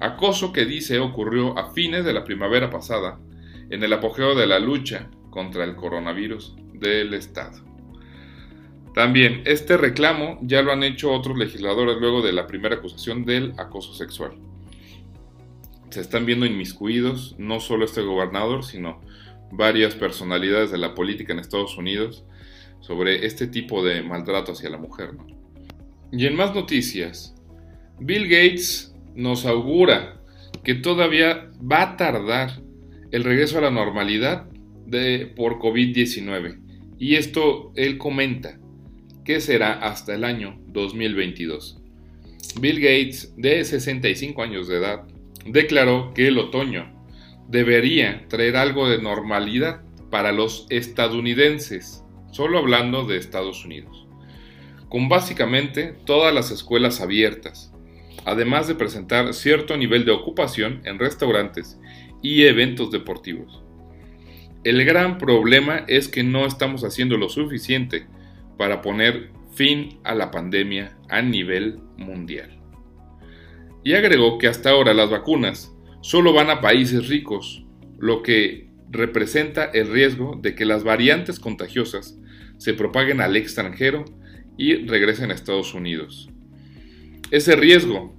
Acoso 0.00 0.52
que 0.52 0.64
dice 0.64 0.98
ocurrió 0.98 1.58
a 1.58 1.72
fines 1.72 2.04
de 2.04 2.14
la 2.14 2.24
primavera 2.24 2.70
pasada, 2.70 3.18
en 3.68 3.82
el 3.84 3.92
apogeo 3.92 4.34
de 4.34 4.46
la 4.46 4.58
lucha 4.58 5.10
contra 5.30 5.64
el 5.64 5.76
coronavirus 5.76 6.56
del 6.72 7.14
Estado. 7.14 7.58
También, 8.94 9.42
este 9.44 9.76
reclamo 9.76 10.38
ya 10.42 10.62
lo 10.62 10.72
han 10.72 10.82
hecho 10.82 11.12
otros 11.12 11.38
legisladores 11.38 11.98
luego 12.00 12.22
de 12.22 12.32
la 12.32 12.46
primera 12.46 12.76
acusación 12.76 13.24
del 13.24 13.52
acoso 13.56 13.94
sexual. 13.94 14.32
Se 15.90 16.00
están 16.00 16.26
viendo 16.26 16.46
inmiscuidos 16.46 17.36
no 17.38 17.60
solo 17.60 17.84
este 17.84 18.02
gobernador, 18.02 18.64
sino 18.64 19.00
varias 19.52 19.94
personalidades 19.94 20.70
de 20.70 20.78
la 20.78 20.94
política 20.94 21.32
en 21.32 21.38
Estados 21.38 21.76
Unidos 21.76 22.24
sobre 22.80 23.26
este 23.26 23.46
tipo 23.46 23.84
de 23.84 24.02
maltrato 24.02 24.52
hacia 24.52 24.70
la 24.70 24.78
mujer. 24.78 25.10
Y 26.10 26.26
en 26.26 26.34
más 26.36 26.54
noticias, 26.54 27.36
Bill 28.00 28.24
Gates 28.28 28.89
nos 29.14 29.46
augura 29.46 30.20
que 30.64 30.74
todavía 30.74 31.50
va 31.60 31.82
a 31.82 31.96
tardar 31.96 32.60
el 33.10 33.24
regreso 33.24 33.58
a 33.58 33.62
la 33.62 33.70
normalidad 33.70 34.46
de, 34.86 35.32
por 35.36 35.58
COVID-19. 35.58 36.60
Y 36.98 37.14
esto 37.16 37.72
él 37.76 37.98
comenta 37.98 38.58
que 39.24 39.40
será 39.40 39.72
hasta 39.72 40.14
el 40.14 40.24
año 40.24 40.60
2022. 40.68 41.80
Bill 42.60 42.80
Gates, 42.80 43.34
de 43.36 43.64
65 43.64 44.42
años 44.42 44.68
de 44.68 44.78
edad, 44.78 45.06
declaró 45.46 46.12
que 46.14 46.28
el 46.28 46.38
otoño 46.38 46.92
debería 47.48 48.26
traer 48.28 48.56
algo 48.56 48.88
de 48.88 49.00
normalidad 49.00 49.82
para 50.10 50.32
los 50.32 50.66
estadounidenses, 50.70 52.04
solo 52.32 52.58
hablando 52.58 53.04
de 53.04 53.16
Estados 53.16 53.64
Unidos, 53.64 54.06
con 54.88 55.08
básicamente 55.08 55.94
todas 56.04 56.34
las 56.34 56.50
escuelas 56.50 57.00
abiertas, 57.00 57.69
además 58.24 58.68
de 58.68 58.74
presentar 58.74 59.34
cierto 59.34 59.76
nivel 59.76 60.04
de 60.04 60.12
ocupación 60.12 60.80
en 60.84 60.98
restaurantes 60.98 61.78
y 62.22 62.44
eventos 62.44 62.90
deportivos. 62.90 63.62
El 64.62 64.84
gran 64.84 65.18
problema 65.18 65.84
es 65.88 66.08
que 66.08 66.22
no 66.22 66.46
estamos 66.46 66.84
haciendo 66.84 67.16
lo 67.16 67.28
suficiente 67.28 68.06
para 68.58 68.82
poner 68.82 69.30
fin 69.54 69.98
a 70.04 70.14
la 70.14 70.30
pandemia 70.30 70.98
a 71.08 71.22
nivel 71.22 71.78
mundial. 71.96 72.60
Y 73.82 73.94
agregó 73.94 74.38
que 74.38 74.48
hasta 74.48 74.70
ahora 74.70 74.92
las 74.92 75.10
vacunas 75.10 75.74
solo 76.02 76.32
van 76.32 76.50
a 76.50 76.60
países 76.60 77.08
ricos, 77.08 77.64
lo 77.98 78.22
que 78.22 78.68
representa 78.90 79.64
el 79.64 79.90
riesgo 79.90 80.38
de 80.40 80.54
que 80.54 80.64
las 80.66 80.84
variantes 80.84 81.40
contagiosas 81.40 82.18
se 82.58 82.74
propaguen 82.74 83.20
al 83.20 83.36
extranjero 83.36 84.04
y 84.58 84.86
regresen 84.86 85.30
a 85.30 85.34
Estados 85.34 85.72
Unidos. 85.72 86.28
Ese 87.30 87.54
riesgo, 87.54 88.12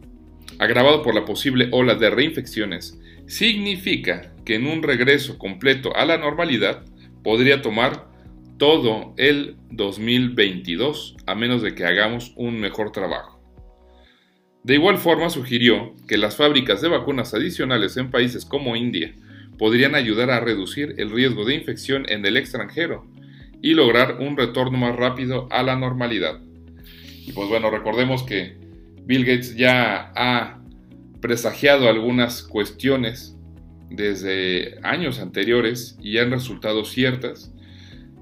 agravado 0.57 1.03
por 1.03 1.13
la 1.13 1.25
posible 1.25 1.67
ola 1.71 1.95
de 1.95 2.09
reinfecciones, 2.09 2.97
significa 3.27 4.33
que 4.45 4.55
en 4.55 4.67
un 4.67 4.83
regreso 4.83 5.37
completo 5.37 5.93
a 5.95 6.05
la 6.05 6.17
normalidad 6.17 6.85
podría 7.21 7.61
tomar 7.61 8.09
todo 8.57 9.13
el 9.17 9.57
2022 9.71 11.17
a 11.25 11.35
menos 11.35 11.61
de 11.61 11.75
que 11.75 11.83
hagamos 11.83 12.31
un 12.37 12.59
mejor 12.61 12.93
trabajo. 12.93 13.41
De 14.63 14.75
igual 14.75 14.97
forma 14.97 15.29
sugirió 15.29 15.93
que 16.07 16.17
las 16.17 16.37
fábricas 16.37 16.81
de 16.81 16.87
vacunas 16.87 17.33
adicionales 17.33 17.97
en 17.97 18.11
países 18.11 18.45
como 18.45 18.77
India 18.77 19.13
podrían 19.57 19.93
ayudar 19.93 20.29
a 20.29 20.39
reducir 20.39 20.95
el 20.97 21.09
riesgo 21.09 21.43
de 21.43 21.55
infección 21.55 22.05
en 22.07 22.25
el 22.25 22.37
extranjero 22.37 23.05
y 23.61 23.73
lograr 23.73 24.17
un 24.21 24.37
retorno 24.37 24.77
más 24.77 24.95
rápido 24.95 25.49
a 25.51 25.63
la 25.63 25.75
normalidad. 25.75 26.39
Y 27.25 27.33
pues 27.33 27.49
bueno, 27.49 27.69
recordemos 27.69 28.23
que 28.23 28.60
Bill 29.11 29.25
Gates 29.25 29.57
ya 29.57 30.13
ha 30.15 30.61
presagiado 31.19 31.89
algunas 31.89 32.43
cuestiones 32.43 33.37
desde 33.89 34.79
años 34.83 35.19
anteriores 35.19 35.97
y 36.01 36.17
han 36.17 36.31
resultado 36.31 36.85
ciertas. 36.85 37.53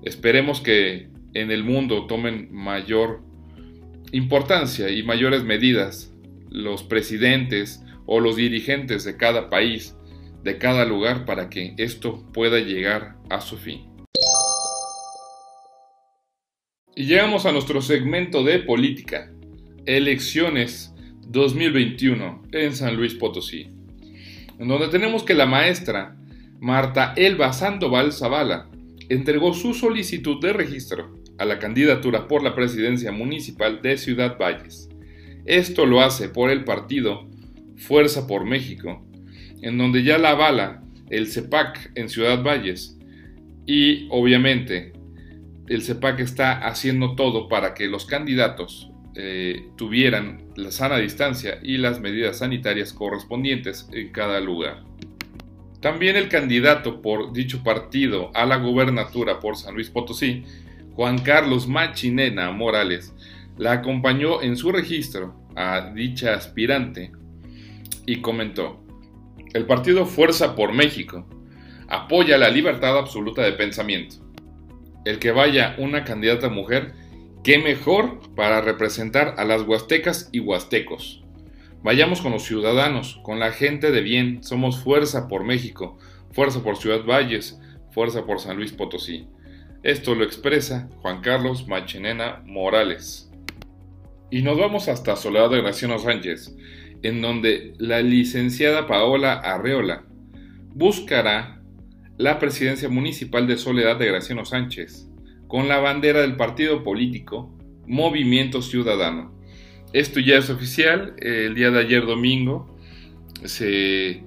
Esperemos 0.02 0.62
que 0.62 1.10
en 1.36 1.52
el 1.52 1.64
mundo 1.64 2.08
tomen 2.08 2.52
mayor 2.52 3.22
importancia 4.14 4.90
y 4.90 5.04
mayores 5.04 5.44
medidas 5.44 6.12
los 6.50 6.82
presidentes 6.82 7.84
o 8.08 8.20
los 8.20 8.36
dirigentes 8.36 9.04
de 9.04 9.16
cada 9.16 9.52
país, 9.52 9.96
de 10.44 10.58
cada 10.58 10.86
lugar, 10.86 11.24
para 11.24 11.52
que 11.52 11.76
esto 11.78 12.26
pueda 12.34 12.58
llegar 12.62 13.16
a 13.30 13.42
su 13.42 13.58
fin. 13.58 13.92
Y 16.96 17.06
llegamos 17.06 17.46
a 17.46 17.52
nuestro 17.52 17.80
segmento 17.80 18.44
de 18.44 18.58
política, 18.58 19.32
elecciones 19.86 20.94
2021 21.28 22.44
en 22.52 22.76
San 22.76 22.96
Luis 22.96 23.14
Potosí, 23.14 23.70
en 24.58 24.68
donde 24.68 24.88
tenemos 24.88 25.24
que 25.24 25.34
la 25.34 25.46
maestra 25.46 26.16
Marta 26.60 27.14
Elba 27.16 27.54
Sandoval 27.54 28.12
Zavala 28.12 28.70
entregó 29.10 29.54
su 29.54 29.74
solicitud 29.74 30.42
de 30.42 30.54
registro 30.54 31.14
a 31.38 31.46
la 31.46 31.60
candidatura 31.60 32.28
por 32.28 32.44
la 32.44 32.56
presidencia 32.56 33.12
municipal 33.12 33.82
de 33.82 33.98
Ciudad 33.98 34.38
Valles. 34.38 34.90
Esto 35.46 35.86
lo 35.86 36.02
hace 36.02 36.30
por 36.30 36.50
el 36.50 36.64
partido 36.64 37.28
Fuerza 37.78 38.28
por 38.28 38.46
México, 38.46 39.02
en 39.62 39.78
donde 39.78 40.04
ya 40.04 40.18
la 40.18 40.32
avala 40.32 40.84
el 41.10 41.28
CEPAC 41.28 41.92
en 41.96 42.10
Ciudad 42.10 42.44
Valles 42.44 42.98
y 43.66 44.08
obviamente 44.10 44.94
el 45.68 45.82
CEPAC 45.82 46.20
está 46.20 46.68
haciendo 46.68 47.16
todo 47.16 47.48
para 47.48 47.74
que 47.74 47.88
los 47.88 48.06
candidatos 48.06 48.89
eh, 49.22 49.68
tuvieran 49.76 50.46
la 50.56 50.72
sana 50.72 50.98
distancia 50.98 51.60
y 51.62 51.76
las 51.76 52.00
medidas 52.00 52.38
sanitarias 52.38 52.94
correspondientes 52.94 53.90
en 53.92 54.14
cada 54.14 54.40
lugar. 54.40 54.86
También 55.82 56.16
el 56.16 56.30
candidato 56.30 57.02
por 57.02 57.34
dicho 57.34 57.62
partido 57.62 58.32
a 58.34 58.46
la 58.46 58.56
gubernatura 58.56 59.42
por 59.42 59.58
San 59.58 59.74
Luis 59.74 59.90
Potosí, 59.90 60.46
Juan 60.94 61.18
Carlos 61.18 61.68
Machinena 61.68 62.50
Morales, 62.52 63.14
la 63.58 63.74
acompañó 63.74 64.42
en 64.42 64.56
su 64.56 64.72
registro 64.72 65.36
a 65.54 65.92
dicha 65.94 66.34
aspirante 66.34 67.12
y 68.06 68.22
comentó, 68.22 68.82
el 69.54 69.66
partido 69.66 70.06
Fuerza 70.06 70.56
por 70.56 70.72
México 70.72 71.28
apoya 71.90 72.38
la 72.38 72.50
libertad 72.50 72.98
absoluta 72.98 73.42
de 73.42 73.52
pensamiento. 73.52 74.16
El 75.04 75.20
que 75.20 75.32
vaya 75.32 75.76
una 75.78 76.06
candidata 76.06 76.48
mujer, 76.48 76.94
qué 77.44 77.60
mejor 77.60 78.20
para 78.36 78.62
representar 78.62 79.36
a 79.38 79.46
las 79.46 79.64
huastecas 79.64 80.30
y 80.32 80.40
huastecos. 80.40 81.24
Vayamos 81.82 82.22
con 82.22 82.34
los 82.34 82.44
ciudadanos, 82.44 83.20
con 83.24 83.40
la 83.40 83.52
gente 83.52 83.92
de 83.92 84.02
bien. 84.02 84.44
Somos 84.44 84.80
fuerza 84.84 85.28
por 85.28 85.46
México, 85.46 85.98
fuerza 86.32 86.62
por 86.62 86.76
Ciudad 86.76 87.06
Valles, 87.06 87.60
fuerza 87.92 88.26
por 88.26 88.40
San 88.40 88.58
Luis 88.58 88.74
Potosí. 88.74 89.28
Esto 89.82 90.14
lo 90.14 90.26
expresa 90.26 90.90
Juan 91.02 91.22
Carlos 91.22 91.68
Machenena 91.68 92.44
Morales. 92.46 93.32
Y 94.30 94.42
nos 94.42 94.60
vamos 94.60 94.90
hasta 94.90 95.16
Soledad 95.16 95.50
de 95.50 95.62
Graciano 95.62 95.98
Sánchez, 96.00 96.54
en 97.02 97.22
donde 97.22 97.74
la 97.78 98.02
licenciada 98.02 98.86
Paola 98.86 99.34
Arreola 99.34 100.04
buscará 100.76 101.62
la 102.18 102.38
presidencia 102.40 102.90
municipal 102.90 103.48
de 103.48 103.58
Soledad 103.58 103.98
de 103.98 104.08
Graciano 104.08 104.44
Sánchez, 104.44 105.09
con 105.50 105.68
la 105.68 105.80
bandera 105.80 106.22
del 106.22 106.38
partido 106.38 106.84
político 106.84 107.52
Movimiento 107.88 108.62
Ciudadano. 108.62 109.34
Esto 109.94 110.20
ya 110.20 110.38
es 110.38 110.52
oficial, 110.52 111.16
el 111.18 111.56
día 111.56 111.72
de 111.72 111.80
ayer 111.80 112.06
domingo 112.06 112.78
se, 113.44 114.24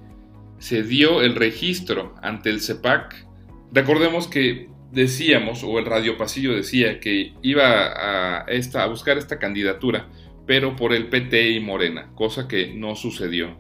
se 0.59 0.83
dio 0.83 1.23
el 1.23 1.37
registro 1.37 2.17
ante 2.21 2.51
el 2.51 2.61
CEPAC. 2.61 3.25
Recordemos 3.73 4.27
que 4.27 4.69
decíamos, 4.91 5.63
o 5.63 5.79
el 5.79 5.87
Radio 5.87 6.19
Pasillo 6.19 6.57
decía, 6.57 6.99
que 6.99 7.35
iba 7.41 8.41
a, 8.41 8.45
esta, 8.49 8.83
a 8.83 8.89
buscar 8.89 9.17
esta 9.17 9.39
candidatura, 9.39 10.09
pero 10.45 10.75
por 10.75 10.93
el 10.93 11.07
PT 11.07 11.53
y 11.53 11.61
Morena, 11.61 12.11
cosa 12.17 12.49
que 12.49 12.75
no 12.75 12.97
sucedió. 12.97 13.57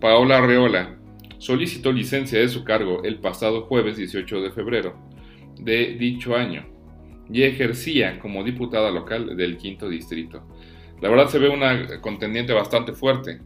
Paola 0.00 0.38
Arreola 0.38 0.96
solicitó 1.38 1.90
licencia 1.90 2.38
de 2.38 2.48
su 2.48 2.62
cargo 2.62 3.02
el 3.02 3.18
pasado 3.18 3.62
jueves 3.62 3.96
18 3.96 4.42
de 4.42 4.52
febrero 4.52 4.96
de 5.58 5.96
dicho 5.98 6.36
año 6.36 6.73
y 7.32 7.42
ejercía 7.42 8.18
como 8.18 8.44
diputada 8.44 8.90
local 8.90 9.36
del 9.36 9.56
quinto 9.56 9.88
distrito. 9.88 10.46
La 11.00 11.08
verdad 11.08 11.28
se 11.28 11.38
ve 11.38 11.48
una 11.48 12.00
contendiente 12.00 12.52
bastante 12.52 12.92
fuerte, 12.92 13.40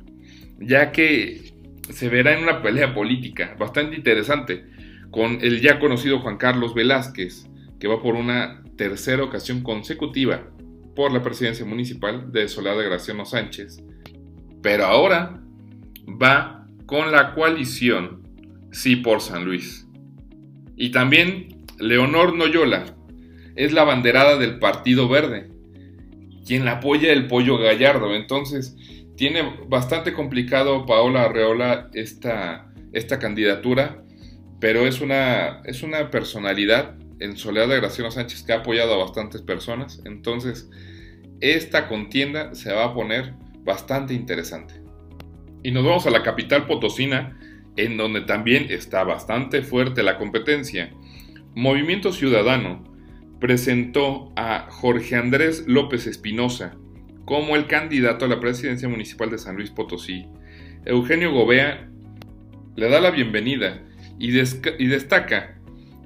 ya 0.59 0.93
que 0.93 1.53
se 1.91 2.09
verá 2.09 2.37
en 2.37 2.43
una 2.43 2.63
pelea 2.63 2.95
política 2.95 3.57
bastante 3.59 3.97
interesante 3.97 4.65
con 5.11 5.39
el 5.41 5.61
ya 5.61 5.79
conocido 5.79 6.21
Juan 6.21 6.37
Carlos 6.37 6.75
Velázquez, 6.75 7.49
que 7.81 7.89
va 7.89 8.03
por 8.03 8.15
una 8.15 8.63
tercera 8.77 9.23
ocasión 9.23 9.63
consecutiva 9.63 10.51
por 10.95 11.13
la 11.13 11.23
presidencia 11.23 11.65
municipal 11.65 12.33
de 12.33 12.49
Soledad 12.49 12.83
Graciano 12.85 13.25
Sánchez, 13.25 13.83
pero 14.63 14.85
ahora 14.85 15.41
va 16.07 16.67
con 16.87 17.13
la 17.13 17.35
coalición 17.35 18.23
Sí 18.71 18.97
por 18.97 19.21
San 19.21 19.45
Luis. 19.45 19.87
Y 20.77 20.91
también 20.91 21.65
Leonor 21.79 22.37
Noyola 22.37 22.85
es 23.59 23.73
la 23.73 23.85
banderada 23.85 24.39
del 24.39 24.59
Partido 24.59 25.09
Verde, 25.09 25.51
quien 26.47 26.65
la 26.65 26.73
apoya 26.73 27.13
el 27.13 27.27
Pollo 27.27 27.59
Gallardo. 27.59 28.15
Entonces, 28.15 28.77
tiene 29.17 29.43
bastante 29.69 30.13
complicado 30.13 30.87
Paola 30.87 31.25
Arreola 31.25 31.91
esta, 31.93 32.73
esta 32.93 33.19
candidatura 33.19 34.03
pero 34.61 34.87
es 34.87 35.01
una, 35.01 35.61
es 35.65 35.83
una 35.83 36.11
personalidad 36.11 36.97
en 37.21 37.37
Soledad 37.37 37.69
de 37.69 37.77
Graciano 37.77 38.11
Sánchez 38.11 38.43
que 38.43 38.53
ha 38.53 38.59
apoyado 38.59 38.95
a 38.95 38.99
bastantes 39.05 39.43
personas. 39.43 40.03
Entonces, 40.05 40.69
esta 41.41 41.89
contienda 41.89 42.55
se 42.55 42.73
va 42.73 42.87
a 42.87 42.95
poner 42.95 43.35
bastante 43.65 44.15
interesante. 44.15 44.75
Y 45.63 45.71
nos 45.71 45.85
vamos 45.85 46.07
a 46.07 46.11
la 46.11 46.23
capital 46.23 46.67
potosina, 46.67 47.39
en 47.77 47.97
donde 47.97 48.23
también 48.23 48.67
está 48.71 49.05
bastante 49.05 49.63
fuerte 49.63 50.03
la 50.03 50.19
competencia. 50.19 50.91
Movimiento 51.55 52.13
Ciudadano 52.13 52.85
presentó 53.41 54.33
a 54.37 54.69
Jorge 54.71 55.17
Andrés 55.17 55.65
López 55.67 56.07
Espinosa 56.07 56.77
como 57.25 57.57
el 57.57 57.67
candidato 57.67 58.25
a 58.25 58.29
la 58.29 58.41
presidencia 58.41 58.89
municipal 58.89 59.31
de 59.31 59.39
San 59.39 59.57
Luis 59.57 59.71
Potosí. 59.71 60.27
Eugenio 60.85 61.33
Gobea 61.33 61.89
le 62.75 62.89
da 62.89 63.01
la 63.01 63.11
bienvenida 63.11 63.83
y, 64.19 64.31
destaca 64.31 65.59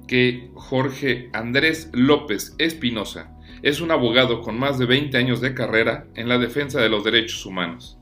que 0.07 0.49
Jorge 0.53 1.29
Andrés 1.33 1.89
López 1.93 2.55
Espinosa 2.57 3.35
es 3.61 3.79
un 3.79 3.91
abogado 3.91 4.41
con 4.41 4.59
más 4.59 4.77
de 4.77 4.85
20 4.85 5.17
años 5.17 5.39
de 5.39 5.53
carrera 5.53 6.07
en 6.15 6.27
la 6.27 6.37
defensa 6.37 6.81
de 6.81 6.89
los 6.89 7.03
derechos 7.03 7.45
humanos, 7.45 7.97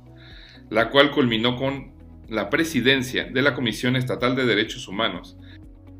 la 0.69 0.89
cual 0.89 1.11
culminó 1.11 1.55
con 1.55 1.91
la 2.27 2.49
presidencia 2.49 3.25
de 3.25 3.41
la 3.41 3.53
Comisión 3.53 3.95
Estatal 3.95 4.35
de 4.35 4.45
Derechos 4.45 4.87
Humanos. 4.87 5.37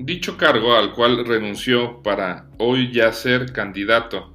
Dicho 0.04 0.36
cargo 0.36 0.74
al 0.74 0.94
cual 0.94 1.24
renunció 1.28 2.02
para 2.02 2.48
hoy 2.58 2.92
ya 2.92 3.14
ser 3.14 3.54
candidato 3.54 4.34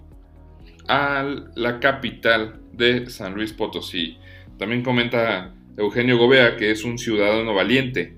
a 0.87 1.25
la 1.57 1.81
capital 1.81 2.61
de 2.73 3.11
San 3.11 3.35
Luis 3.35 3.53
Potosí. 3.53 4.17
También 4.61 4.85
comenta 4.85 5.57
Eugenio 5.77 6.19
Gobea 6.19 6.57
que 6.57 6.71
es 6.71 6.85
un 6.85 6.99
ciudadano 6.99 7.53
valiente, 7.53 8.17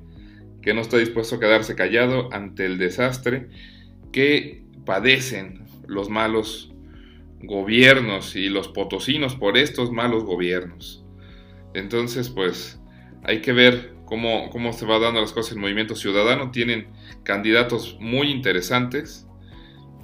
que 0.61 0.75
no 0.75 0.83
está 0.83 0.99
dispuesto 0.99 1.37
a 1.37 1.41
quedarse 1.41 1.75
callado 1.75 2.29
ante 2.35 2.67
el 2.67 2.77
desastre 2.77 3.49
que 4.13 4.63
padecen 4.85 5.65
los 5.87 6.11
malos 6.11 6.71
gobiernos 7.41 8.37
y 8.37 8.51
los 8.51 8.69
potosinos 8.69 9.37
por 9.37 9.57
estos 9.57 9.91
malos 9.91 10.25
gobiernos. 10.25 11.03
Entonces, 11.73 12.29
pues 12.29 12.79
hay 13.25 13.41
que 13.41 13.55
ver 13.55 13.95
cómo, 14.09 14.51
cómo 14.51 14.73
se 14.73 14.87
va 14.87 14.99
dando 14.99 15.21
las 15.21 15.33
cosas 15.33 15.53
el 15.53 15.59
movimiento 15.59 15.95
ciudadano. 15.95 16.51
Tienen 16.51 16.89
candidatos 17.25 17.97
muy 18.01 18.31
interesantes 18.31 19.27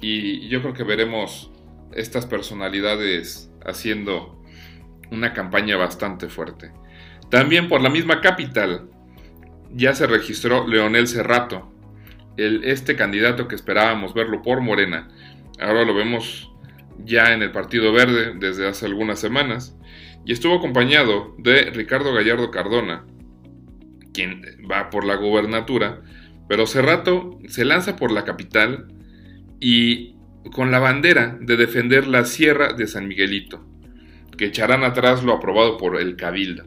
y 0.01 0.47
yo 0.47 0.61
creo 0.61 0.73
que 0.73 0.83
veremos 0.83 1.51
estas 1.93 2.25
personalidades 2.25 3.51
haciendo 3.65 4.41
una 5.11 5.33
campaña 5.33 5.77
bastante 5.77 6.29
fuerte. 6.29 6.71
También 7.29 7.67
por 7.67 7.81
la 7.81 7.89
misma 7.89 8.21
capital 8.21 8.89
ya 9.73 9.93
se 9.93 10.07
registró 10.07 10.67
Leonel 10.67 11.07
Cerrato, 11.07 11.71
el, 12.37 12.63
este 12.63 12.95
candidato 12.95 13.47
que 13.47 13.55
esperábamos 13.55 14.13
verlo 14.13 14.41
por 14.41 14.61
Morena. 14.61 15.09
Ahora 15.59 15.83
lo 15.83 15.95
vemos 15.95 16.51
ya 17.03 17.33
en 17.33 17.41
el 17.41 17.51
Partido 17.51 17.91
Verde 17.91 18.33
desde 18.35 18.67
hace 18.67 18.85
algunas 18.85 19.19
semanas 19.19 19.75
y 20.25 20.33
estuvo 20.33 20.55
acompañado 20.55 21.35
de 21.37 21.71
Ricardo 21.71 22.13
Gallardo 22.13 22.51
Cardona, 22.51 23.05
quien 24.15 24.41
va 24.71 24.89
por 24.89 25.05
la 25.05 25.15
gubernatura, 25.15 26.01
pero 26.47 26.65
Cerrato 26.65 27.39
se 27.47 27.65
lanza 27.65 27.95
por 27.95 28.11
la 28.11 28.23
capital 28.23 28.87
y 29.59 30.15
con 30.51 30.71
la 30.71 30.79
bandera 30.79 31.37
de 31.41 31.57
defender 31.57 32.07
la 32.07 32.23
Sierra 32.25 32.73
de 32.73 32.87
San 32.87 33.07
Miguelito, 33.07 33.65
que 34.37 34.45
echarán 34.45 34.83
atrás 34.83 35.23
lo 35.23 35.33
aprobado 35.33 35.77
por 35.77 35.99
el 35.99 36.15
Cabildo. 36.15 36.65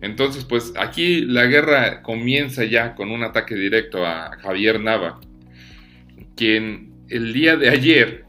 Entonces, 0.00 0.44
pues 0.44 0.72
aquí 0.76 1.20
la 1.20 1.46
guerra 1.46 2.02
comienza 2.02 2.64
ya 2.64 2.94
con 2.94 3.10
un 3.10 3.22
ataque 3.22 3.54
directo 3.54 4.04
a 4.04 4.36
Javier 4.40 4.80
Nava, 4.80 5.20
quien 6.36 6.92
el 7.08 7.32
día 7.32 7.56
de 7.56 7.68
ayer 7.68 8.24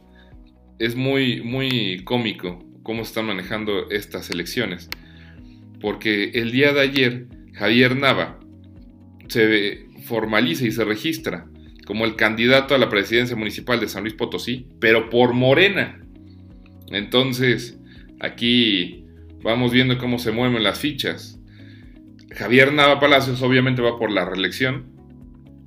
es 0.77 0.95
muy, 0.95 1.41
muy 1.41 2.03
cómico 2.03 2.63
cómo 2.83 3.01
están 3.01 3.25
manejando 3.25 3.89
estas 3.89 4.29
elecciones, 4.29 4.89
porque 5.79 6.31
el 6.35 6.51
día 6.51 6.73
de 6.73 6.81
ayer 6.81 7.25
Javier 7.53 7.95
Nava 7.95 8.39
se 9.27 9.87
formaliza 10.03 10.65
y 10.65 10.71
se 10.71 10.83
registra 10.83 11.47
como 11.85 12.05
el 12.05 12.15
candidato 12.15 12.75
a 12.75 12.77
la 12.77 12.89
presidencia 12.89 13.35
municipal 13.35 13.79
de 13.79 13.87
San 13.87 14.03
Luis 14.03 14.15
Potosí, 14.15 14.67
pero 14.79 15.09
por 15.09 15.33
Morena. 15.33 16.01
Entonces, 16.89 17.77
aquí 18.19 19.05
vamos 19.41 19.71
viendo 19.71 19.97
cómo 19.97 20.19
se 20.19 20.31
mueven 20.31 20.63
las 20.63 20.79
fichas. 20.79 21.39
Javier 22.31 22.73
Nava 22.73 22.99
Palacios 22.99 23.41
obviamente 23.41 23.81
va 23.81 23.97
por 23.97 24.11
la 24.11 24.25
reelección 24.25 24.85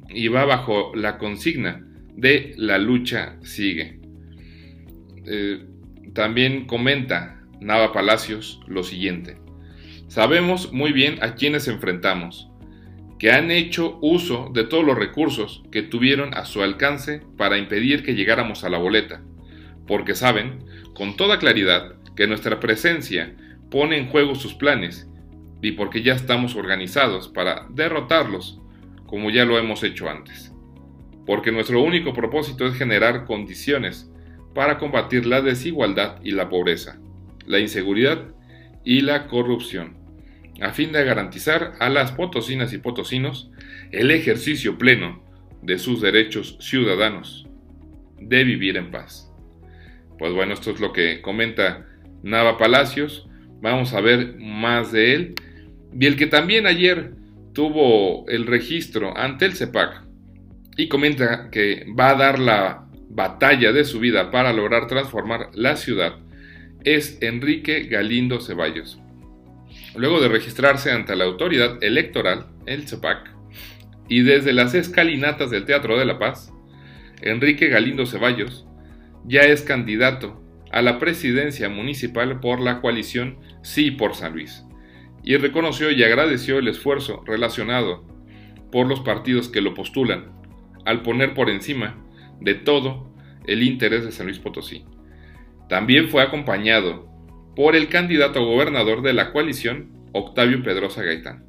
y 0.08 0.28
va 0.28 0.44
bajo 0.44 0.92
la 0.94 1.18
consigna 1.18 1.86
de 2.16 2.54
la 2.56 2.78
lucha 2.78 3.36
sigue. 3.42 4.00
Eh, 5.26 5.66
también 6.14 6.66
comenta 6.66 7.42
Nava 7.60 7.92
Palacios 7.92 8.60
lo 8.66 8.82
siguiente. 8.82 9.36
Sabemos 10.08 10.72
muy 10.72 10.92
bien 10.92 11.22
a 11.22 11.34
quienes 11.34 11.68
enfrentamos, 11.68 12.50
que 13.18 13.32
han 13.32 13.50
hecho 13.50 13.98
uso 14.02 14.50
de 14.52 14.64
todos 14.64 14.84
los 14.84 14.96
recursos 14.96 15.62
que 15.70 15.82
tuvieron 15.82 16.34
a 16.34 16.44
su 16.44 16.62
alcance 16.62 17.22
para 17.36 17.58
impedir 17.58 18.02
que 18.02 18.14
llegáramos 18.14 18.64
a 18.64 18.68
la 18.68 18.78
boleta, 18.78 19.22
porque 19.86 20.14
saben 20.14 20.64
con 20.94 21.16
toda 21.16 21.38
claridad 21.38 21.94
que 22.14 22.26
nuestra 22.26 22.60
presencia 22.60 23.34
pone 23.70 23.98
en 23.98 24.08
juego 24.08 24.34
sus 24.34 24.54
planes 24.54 25.08
y 25.62 25.72
porque 25.72 26.02
ya 26.02 26.14
estamos 26.14 26.56
organizados 26.56 27.28
para 27.28 27.66
derrotarlos 27.70 28.60
como 29.06 29.30
ya 29.30 29.44
lo 29.44 29.58
hemos 29.58 29.82
hecho 29.82 30.08
antes. 30.08 30.52
Porque 31.24 31.52
nuestro 31.52 31.82
único 31.82 32.12
propósito 32.12 32.66
es 32.66 32.74
generar 32.76 33.24
condiciones 33.24 34.10
para 34.54 34.78
combatir 34.78 35.26
la 35.26 35.42
desigualdad 35.42 36.20
y 36.22 36.32
la 36.32 36.48
pobreza, 36.48 36.98
la 37.46 37.58
inseguridad 37.58 38.22
y 38.84 39.00
la 39.00 39.26
corrupción, 39.26 39.96
a 40.60 40.72
fin 40.72 40.92
de 40.92 41.04
garantizar 41.04 41.74
a 41.80 41.88
las 41.88 42.12
potosinas 42.12 42.72
y 42.72 42.78
potosinos 42.78 43.50
el 43.92 44.10
ejercicio 44.10 44.78
pleno 44.78 45.22
de 45.62 45.78
sus 45.78 46.00
derechos 46.00 46.56
ciudadanos 46.60 47.46
de 48.20 48.44
vivir 48.44 48.76
en 48.76 48.90
paz. 48.90 49.32
Pues 50.18 50.32
bueno, 50.32 50.54
esto 50.54 50.70
es 50.70 50.80
lo 50.80 50.92
que 50.92 51.20
comenta 51.20 51.86
Nava 52.22 52.56
Palacios. 52.56 53.28
Vamos 53.60 53.92
a 53.92 54.00
ver 54.00 54.36
más 54.38 54.92
de 54.92 55.14
él 55.14 55.34
y 55.98 56.06
el 56.06 56.16
que 56.16 56.26
también 56.26 56.66
ayer 56.66 57.12
tuvo 57.52 58.28
el 58.28 58.46
registro 58.46 59.16
ante 59.16 59.46
el 59.46 59.54
CEPAC 59.54 60.04
y 60.76 60.88
comenta 60.88 61.50
que 61.50 61.86
va 61.98 62.10
a 62.10 62.16
dar 62.16 62.38
la 62.38 62.86
batalla 63.08 63.72
de 63.72 63.84
su 63.84 63.98
vida 63.98 64.30
para 64.30 64.52
lograr 64.52 64.86
transformar 64.86 65.48
la 65.54 65.76
ciudad 65.76 66.18
es 66.84 67.18
Enrique 67.20 67.84
Galindo 67.84 68.40
Ceballos. 68.40 69.00
Luego 69.96 70.20
de 70.20 70.28
registrarse 70.28 70.90
ante 70.92 71.16
la 71.16 71.24
autoridad 71.24 71.82
electoral, 71.82 72.46
el 72.66 72.86
CEPAC, 72.86 73.30
y 74.08 74.22
desde 74.22 74.52
las 74.52 74.74
escalinatas 74.74 75.50
del 75.50 75.64
Teatro 75.64 75.98
de 75.98 76.04
la 76.04 76.18
Paz, 76.18 76.52
Enrique 77.22 77.68
Galindo 77.68 78.06
Ceballos 78.06 78.66
ya 79.24 79.40
es 79.40 79.62
candidato 79.62 80.42
a 80.70 80.82
la 80.82 80.98
presidencia 80.98 81.68
municipal 81.68 82.40
por 82.40 82.60
la 82.60 82.80
coalición 82.80 83.38
Sí 83.62 83.90
por 83.90 84.14
San 84.14 84.34
Luis 84.34 84.66
y 85.26 85.36
reconoció 85.36 85.90
y 85.90 86.04
agradeció 86.04 86.58
el 86.58 86.68
esfuerzo 86.68 87.22
relacionado 87.26 88.04
por 88.70 88.86
los 88.86 89.00
partidos 89.00 89.48
que 89.48 89.60
lo 89.60 89.74
postulan, 89.74 90.30
al 90.84 91.02
poner 91.02 91.34
por 91.34 91.50
encima 91.50 91.96
de 92.40 92.54
todo 92.54 93.12
el 93.46 93.64
interés 93.64 94.04
de 94.04 94.12
San 94.12 94.26
Luis 94.26 94.38
Potosí. 94.38 94.84
También 95.68 96.08
fue 96.08 96.22
acompañado 96.22 97.08
por 97.56 97.74
el 97.74 97.88
candidato 97.88 98.38
a 98.38 98.44
gobernador 98.44 99.00
de 99.00 99.14
la 99.14 99.32
coalición, 99.32 99.88
Octavio 100.12 100.62
Pedrosa 100.62 101.02
Gaitán, 101.02 101.46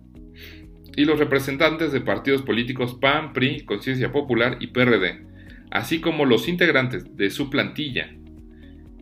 y 0.95 1.03
los 1.03 1.19
representantes 1.19 1.91
de 1.91 1.99
partidos 1.99 2.41
políticos 2.41 2.97
PAN, 2.99 3.33
PRI, 3.33 3.65
Conciencia 3.65 4.13
Popular 4.13 4.57
y 4.61 4.67
PRD, 4.67 5.27
así 5.69 5.99
como 5.99 6.25
los 6.25 6.47
integrantes 6.47 7.17
de 7.17 7.29
su 7.29 7.49
plantilla, 7.49 8.09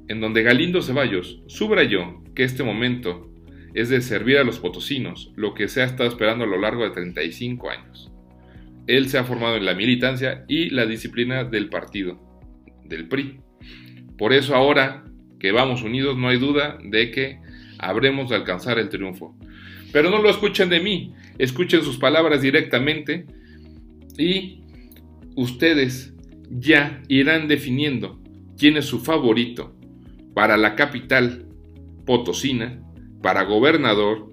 en 0.08 0.20
donde 0.20 0.42
Galindo 0.42 0.82
Ceballos 0.82 1.44
subrayó 1.46 2.24
que 2.34 2.44
este 2.44 2.64
momento 2.64 3.32
es 3.76 3.90
de 3.90 4.02
servir 4.02 4.40
a 4.40 4.44
los 4.44 4.60
potosinos, 4.60 5.32
lo 5.36 5.54
que 5.54 5.68
se 5.68 5.84
ha 5.84 5.86
estado 5.86 6.10
esperando 6.10 6.46
a 6.46 6.48
lo 6.48 6.60
largo 6.60 6.84
de 6.84 6.92
35 6.92 7.70
años. 7.70 8.12
Él 8.88 9.10
se 9.10 9.20
ha 9.20 9.24
formado 9.24 9.58
en 9.58 9.66
la 9.66 9.76
militancia 9.76 10.44
y 10.48 10.72
la 10.72 10.88
disciplina 10.88 11.44
del 11.44 11.70
partido, 11.70 12.20
del 12.84 13.08
PRI. 13.08 13.42
Por 14.18 14.34
eso 14.34 14.56
ahora 14.56 15.06
que 15.40 15.52
vamos 15.52 15.84
unidos 15.84 16.18
no 16.18 16.30
hay 16.30 16.38
duda 16.38 16.78
de 16.84 17.12
que 17.12 17.40
habremos 17.78 18.30
de 18.30 18.36
alcanzar 18.36 18.80
el 18.80 18.90
triunfo. 18.90 19.36
Pero 19.92 20.10
no 20.10 20.22
lo 20.22 20.30
escuchen 20.30 20.70
de 20.70 20.80
mí, 20.80 21.14
escuchen 21.38 21.82
sus 21.82 21.98
palabras 21.98 22.42
directamente 22.42 23.26
y 24.18 24.62
ustedes 25.36 26.14
ya 26.50 27.02
irán 27.08 27.48
definiendo 27.48 28.20
quién 28.58 28.78
es 28.78 28.86
su 28.86 29.00
favorito 29.00 29.76
para 30.34 30.58
la 30.58 30.76
capital 30.76 31.46
potosina 32.06 32.80
para 33.26 33.44
gobernador, 33.44 34.32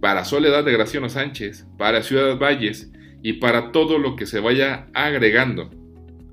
para 0.00 0.24
Soledad 0.24 0.64
de 0.64 0.72
Graciano 0.72 1.08
Sánchez, 1.08 1.64
para 1.78 2.02
Ciudad 2.02 2.36
Valles 2.38 2.90
y 3.22 3.34
para 3.34 3.70
todo 3.70 3.98
lo 3.98 4.16
que 4.16 4.26
se 4.26 4.40
vaya 4.40 4.88
agregando 4.94 5.70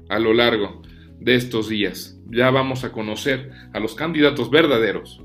a 0.09 0.17
lo 0.17 0.33
largo 0.33 0.81
de 1.19 1.35
estos 1.35 1.69
días. 1.69 2.12
Ya 2.29 2.49
vamos 2.51 2.83
a 2.83 2.91
conocer 2.91 3.51
a 3.73 3.79
los 3.79 3.95
candidatos 3.95 4.49
verdaderos, 4.49 5.21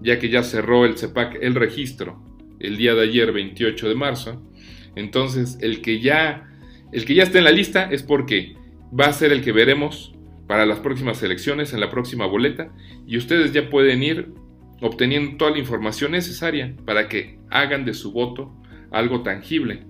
ya 0.00 0.18
que 0.18 0.28
ya 0.28 0.42
cerró 0.42 0.84
el 0.84 0.98
CEPAC 0.98 1.38
el 1.40 1.54
registro 1.54 2.24
el 2.58 2.76
día 2.76 2.94
de 2.94 3.02
ayer 3.02 3.32
28 3.32 3.88
de 3.88 3.94
marzo. 3.94 4.42
Entonces, 4.96 5.58
el 5.60 5.80
que 5.80 6.00
ya 6.00 6.50
el 6.92 7.04
que 7.04 7.14
ya 7.14 7.22
está 7.22 7.38
en 7.38 7.44
la 7.44 7.52
lista 7.52 7.88
es 7.90 8.02
porque 8.02 8.56
va 8.98 9.06
a 9.06 9.12
ser 9.12 9.32
el 9.32 9.42
que 9.42 9.52
veremos 9.52 10.12
para 10.48 10.66
las 10.66 10.80
próximas 10.80 11.22
elecciones 11.22 11.72
en 11.72 11.80
la 11.80 11.90
próxima 11.90 12.26
boleta 12.26 12.72
y 13.06 13.16
ustedes 13.16 13.52
ya 13.52 13.70
pueden 13.70 14.02
ir 14.02 14.32
obteniendo 14.80 15.36
toda 15.36 15.52
la 15.52 15.58
información 15.58 16.12
necesaria 16.12 16.74
para 16.84 17.08
que 17.08 17.38
hagan 17.50 17.84
de 17.84 17.94
su 17.94 18.12
voto 18.12 18.52
algo 18.90 19.22
tangible 19.22 19.84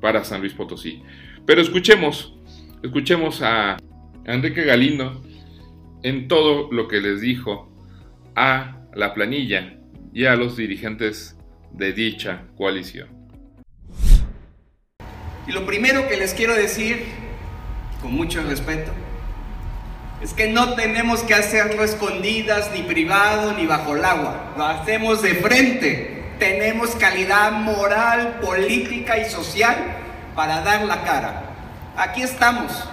para 0.00 0.24
San 0.24 0.40
Luis 0.40 0.52
Potosí. 0.52 1.02
Pero 1.46 1.62
escuchemos, 1.62 2.36
escuchemos 2.82 3.40
a 3.40 3.78
Enrique 4.26 4.64
Galindo 4.64 5.22
en 6.02 6.28
todo 6.28 6.70
lo 6.72 6.88
que 6.88 7.00
les 7.00 7.20
dijo 7.20 7.70
a 8.34 8.78
la 8.94 9.14
planilla 9.14 9.78
y 10.12 10.26
a 10.26 10.36
los 10.36 10.56
dirigentes 10.56 11.36
de 11.72 11.92
dicha 11.92 12.42
coalición. 12.56 13.08
Y 15.46 15.52
lo 15.52 15.66
primero 15.66 16.08
que 16.08 16.16
les 16.16 16.34
quiero 16.34 16.54
decir, 16.54 17.04
con 18.00 18.12
mucho 18.12 18.42
respeto, 18.42 18.92
es 20.22 20.32
que 20.34 20.48
no 20.48 20.74
tenemos 20.74 21.22
que 21.24 21.34
hacerlo 21.34 21.82
escondidas, 21.82 22.70
ni 22.72 22.82
privado, 22.82 23.54
ni 23.54 23.66
bajo 23.66 23.96
el 23.96 24.04
agua. 24.04 24.54
Lo 24.56 24.64
hacemos 24.64 25.20
de 25.20 25.34
frente. 25.34 26.22
Tenemos 26.38 26.90
calidad 26.90 27.52
moral, 27.52 28.38
política 28.40 29.18
y 29.18 29.28
social 29.28 29.76
para 30.36 30.60
dar 30.60 30.84
la 30.84 31.02
cara. 31.02 31.42
Aquí 31.96 32.22
estamos, 32.22 32.88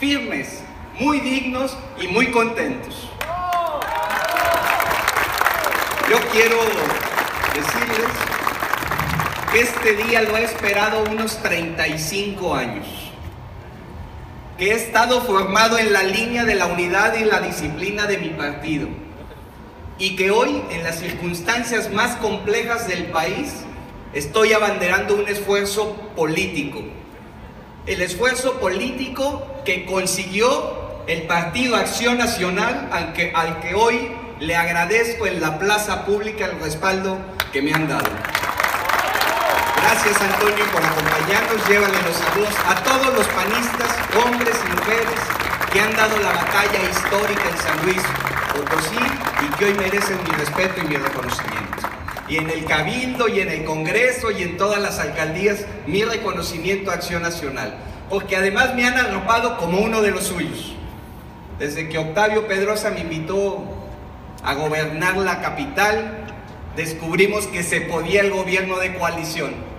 firmes, 0.00 0.63
muy 0.98 1.20
dignos 1.20 1.76
y 2.00 2.08
muy 2.08 2.30
contentos. 2.30 3.08
Yo 6.10 6.18
quiero 6.32 6.56
decirles 7.54 8.08
que 9.52 9.60
este 9.60 9.96
día 10.04 10.22
lo 10.22 10.36
he 10.36 10.44
esperado 10.44 11.04
unos 11.10 11.38
35 11.42 12.54
años 12.54 12.86
que 14.58 14.70
he 14.70 14.74
estado 14.74 15.20
formado 15.22 15.78
en 15.78 15.92
la 15.92 16.04
línea 16.04 16.44
de 16.44 16.54
la 16.54 16.66
unidad 16.66 17.16
y 17.16 17.24
la 17.24 17.40
disciplina 17.40 18.06
de 18.06 18.18
mi 18.18 18.28
partido 18.28 18.88
y 19.98 20.16
que 20.16 20.30
hoy, 20.30 20.62
en 20.70 20.82
las 20.82 20.98
circunstancias 20.98 21.92
más 21.92 22.16
complejas 22.16 22.88
del 22.88 23.06
país, 23.06 23.52
estoy 24.12 24.52
abanderando 24.52 25.14
un 25.14 25.28
esfuerzo 25.28 25.94
político. 26.16 26.82
El 27.86 28.02
esfuerzo 28.02 28.58
político 28.60 29.46
que 29.64 29.84
consiguió 29.86 30.83
el 31.06 31.22
Partido 31.22 31.76
Acción 31.76 32.18
Nacional, 32.18 32.88
al 32.92 33.12
que, 33.12 33.32
al 33.34 33.60
que 33.60 33.74
hoy 33.74 34.10
le 34.40 34.56
agradezco 34.56 35.26
en 35.26 35.40
la 35.40 35.58
plaza 35.58 36.04
pública 36.04 36.46
el 36.46 36.58
respaldo 36.60 37.18
que 37.52 37.62
me 37.62 37.72
han 37.72 37.88
dado. 37.88 38.08
Gracias 39.76 40.20
Antonio 40.20 40.64
por 40.72 40.82
acompañarnos. 40.82 41.68
Llévale 41.68 42.02
los 42.02 42.16
saludos 42.16 42.54
a 42.66 42.82
todos 42.82 43.14
los 43.14 43.26
panistas, 43.28 43.88
hombres 44.24 44.56
y 44.64 44.76
mujeres 44.76 45.20
que 45.72 45.80
han 45.80 45.94
dado 45.94 46.16
la 46.18 46.32
batalla 46.32 46.90
histórica 46.90 47.42
en 47.50 47.58
San 47.58 47.84
Luis 47.84 48.02
Potosí 48.54 48.96
y 49.42 49.54
que 49.56 49.64
hoy 49.66 49.74
merecen 49.74 50.18
mi 50.24 50.30
respeto 50.30 50.80
y 50.80 50.88
mi 50.88 50.96
reconocimiento. 50.96 51.88
Y 52.28 52.36
en 52.38 52.48
el 52.48 52.64
Cabildo 52.64 53.28
y 53.28 53.40
en 53.40 53.50
el 53.50 53.64
Congreso 53.64 54.30
y 54.30 54.42
en 54.42 54.56
todas 54.56 54.80
las 54.80 54.98
alcaldías, 54.98 55.66
mi 55.86 56.02
reconocimiento 56.02 56.90
a 56.90 56.94
Acción 56.94 57.22
Nacional. 57.22 57.74
Porque 58.08 58.36
además 58.36 58.74
me 58.74 58.86
han 58.86 58.96
arropado 58.96 59.58
como 59.58 59.80
uno 59.80 60.00
de 60.00 60.10
los 60.10 60.24
suyos. 60.24 60.73
Desde 61.58 61.88
que 61.88 61.98
Octavio 61.98 62.46
Pedrosa 62.46 62.90
me 62.90 63.00
invitó 63.00 63.64
a 64.42 64.54
gobernar 64.54 65.16
la 65.16 65.40
capital, 65.40 66.26
descubrimos 66.76 67.46
que 67.46 67.62
se 67.62 67.82
podía 67.82 68.20
el 68.20 68.30
gobierno 68.30 68.78
de 68.78 68.94
coalición 68.94 69.74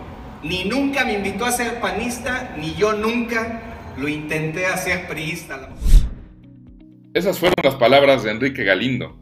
ni 0.46 0.64
nunca 0.66 1.04
me 1.06 1.14
invitó 1.14 1.46
a 1.46 1.52
ser 1.52 1.80
panista, 1.80 2.56
ni 2.60 2.76
yo 2.76 2.94
nunca 2.94 3.62
lo 3.98 4.08
intenté 4.08 4.68
hacer 4.68 5.08
priista. 5.08 5.70
Esas 7.14 7.40
fueron 7.40 7.56
las 7.64 7.76
palabras 7.76 8.24
de 8.24 8.32
Enrique 8.32 8.64
Galindo, 8.64 9.18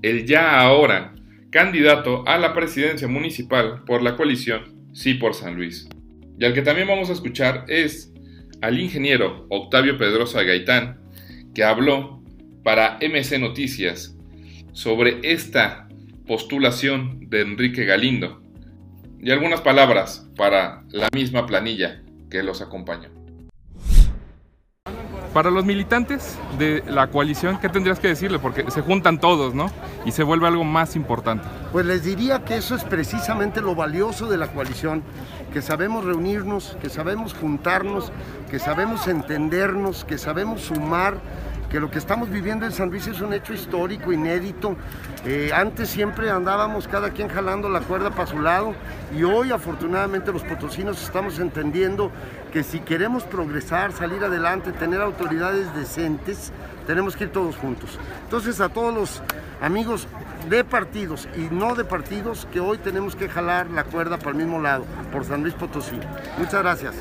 el 0.00 0.24
ya 0.24 0.60
ahora 0.60 1.14
candidato 1.50 2.26
a 2.26 2.38
la 2.38 2.54
presidencia 2.54 3.06
municipal 3.06 3.84
por 3.84 4.02
la 4.02 4.16
coalición 4.16 4.74
Sí 4.92 5.14
por 5.14 5.34
San 5.34 5.56
Luis. 5.56 5.88
Y 6.38 6.44
al 6.46 6.54
que 6.54 6.62
también 6.62 6.88
vamos 6.88 7.10
a 7.10 7.12
escuchar 7.12 7.66
es 7.68 8.14
al 8.62 8.80
ingeniero 8.80 9.46
Octavio 9.50 9.98
Pedrosa 9.98 10.42
Gaitán, 10.42 11.00
que 11.56 11.64
habló 11.64 12.22
para 12.62 12.98
MC 13.00 13.38
Noticias 13.38 14.14
sobre 14.72 15.20
esta 15.22 15.88
postulación 16.26 17.30
de 17.30 17.40
Enrique 17.40 17.86
Galindo 17.86 18.42
y 19.22 19.30
algunas 19.30 19.62
palabras 19.62 20.28
para 20.36 20.84
la 20.90 21.08
misma 21.14 21.46
planilla 21.46 22.02
que 22.30 22.42
los 22.42 22.60
acompaña. 22.60 23.10
Para 25.36 25.50
los 25.50 25.66
militantes 25.66 26.38
de 26.58 26.82
la 26.88 27.08
coalición, 27.08 27.58
¿qué 27.58 27.68
tendrías 27.68 28.00
que 28.00 28.08
decirle? 28.08 28.38
Porque 28.38 28.70
se 28.70 28.80
juntan 28.80 29.20
todos, 29.20 29.52
¿no? 29.52 29.70
Y 30.06 30.12
se 30.12 30.22
vuelve 30.22 30.46
algo 30.46 30.64
más 30.64 30.96
importante. 30.96 31.44
Pues 31.72 31.84
les 31.84 32.04
diría 32.04 32.42
que 32.42 32.56
eso 32.56 32.74
es 32.74 32.84
precisamente 32.84 33.60
lo 33.60 33.74
valioso 33.74 34.28
de 34.28 34.38
la 34.38 34.46
coalición, 34.46 35.02
que 35.52 35.60
sabemos 35.60 36.06
reunirnos, 36.06 36.78
que 36.80 36.88
sabemos 36.88 37.34
juntarnos, 37.34 38.12
que 38.50 38.58
sabemos 38.58 39.08
entendernos, 39.08 40.06
que 40.06 40.16
sabemos 40.16 40.62
sumar, 40.62 41.18
que 41.76 41.80
lo 41.80 41.90
que 41.90 41.98
estamos 41.98 42.30
viviendo 42.30 42.64
en 42.64 42.72
San 42.72 42.88
Luis 42.88 43.06
es 43.06 43.20
un 43.20 43.34
hecho 43.34 43.52
histórico, 43.52 44.10
inédito. 44.10 44.76
Eh, 45.26 45.50
antes 45.54 45.90
siempre 45.90 46.30
andábamos 46.30 46.88
cada 46.88 47.10
quien 47.10 47.28
jalando 47.28 47.68
la 47.68 47.80
cuerda 47.80 48.10
para 48.12 48.26
su 48.26 48.40
lado 48.40 48.74
y 49.14 49.24
hoy 49.24 49.52
afortunadamente 49.52 50.32
los 50.32 50.42
potosinos 50.42 51.02
estamos 51.02 51.38
entendiendo 51.38 52.10
que 52.50 52.62
si 52.62 52.80
queremos 52.80 53.24
progresar, 53.24 53.92
salir 53.92 54.24
adelante, 54.24 54.72
tener 54.72 55.02
autoridades 55.02 55.74
decentes, 55.74 56.50
tenemos 56.86 57.14
que 57.14 57.24
ir 57.24 57.30
todos 57.30 57.56
juntos. 57.56 57.98
Entonces 58.24 58.58
a 58.62 58.70
todos 58.70 58.94
los 58.94 59.22
amigos 59.60 60.08
de 60.48 60.64
partidos 60.64 61.28
y 61.36 61.52
no 61.52 61.74
de 61.74 61.84
partidos 61.84 62.46
que 62.52 62.60
hoy 62.60 62.78
tenemos 62.78 63.16
que 63.16 63.28
jalar 63.28 63.68
la 63.70 63.84
cuerda 63.84 64.18
para 64.18 64.30
el 64.30 64.36
mismo 64.36 64.60
lado, 64.60 64.84
por 65.12 65.24
San 65.24 65.42
Luis 65.42 65.54
Potosí. 65.54 65.98
Muchas 66.38 66.62
gracias. 66.62 66.94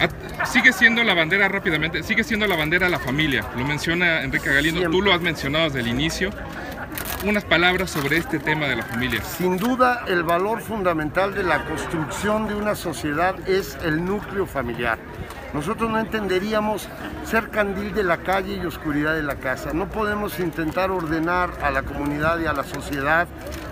Ah, 0.00 0.46
sigue 0.46 0.72
siendo 0.72 1.02
la 1.02 1.14
bandera 1.14 1.48
rápidamente, 1.48 2.02
sigue 2.02 2.24
siendo 2.24 2.46
la 2.46 2.56
bandera 2.56 2.88
la 2.88 2.98
familia, 2.98 3.44
lo 3.56 3.64
menciona 3.64 4.22
Enrique 4.22 4.52
Galindo, 4.52 4.88
tú 4.90 5.02
lo 5.02 5.12
has 5.12 5.20
mencionado 5.20 5.64
desde 5.64 5.80
el 5.80 5.88
inicio. 5.88 6.30
Unas 7.24 7.44
palabras 7.44 7.90
sobre 7.90 8.16
este 8.16 8.40
tema 8.40 8.66
de 8.66 8.76
la 8.76 8.82
familia. 8.82 9.22
Sin 9.22 9.56
duda, 9.56 10.04
el 10.08 10.24
valor 10.24 10.60
fundamental 10.60 11.34
de 11.34 11.44
la 11.44 11.64
construcción 11.64 12.48
de 12.48 12.56
una 12.56 12.74
sociedad 12.74 13.36
es 13.48 13.78
el 13.84 14.04
núcleo 14.04 14.44
familiar. 14.44 14.98
Nosotros 15.52 15.90
no 15.90 15.98
entenderíamos 15.98 16.88
ser 17.24 17.50
candil 17.50 17.92
de 17.94 18.04
la 18.04 18.18
calle 18.18 18.56
y 18.56 18.64
oscuridad 18.64 19.14
de 19.14 19.22
la 19.22 19.36
casa. 19.36 19.72
No 19.74 19.88
podemos 19.88 20.40
intentar 20.40 20.90
ordenar 20.90 21.50
a 21.62 21.70
la 21.70 21.82
comunidad 21.82 22.40
y 22.40 22.46
a 22.46 22.54
la 22.54 22.64
sociedad 22.64 23.28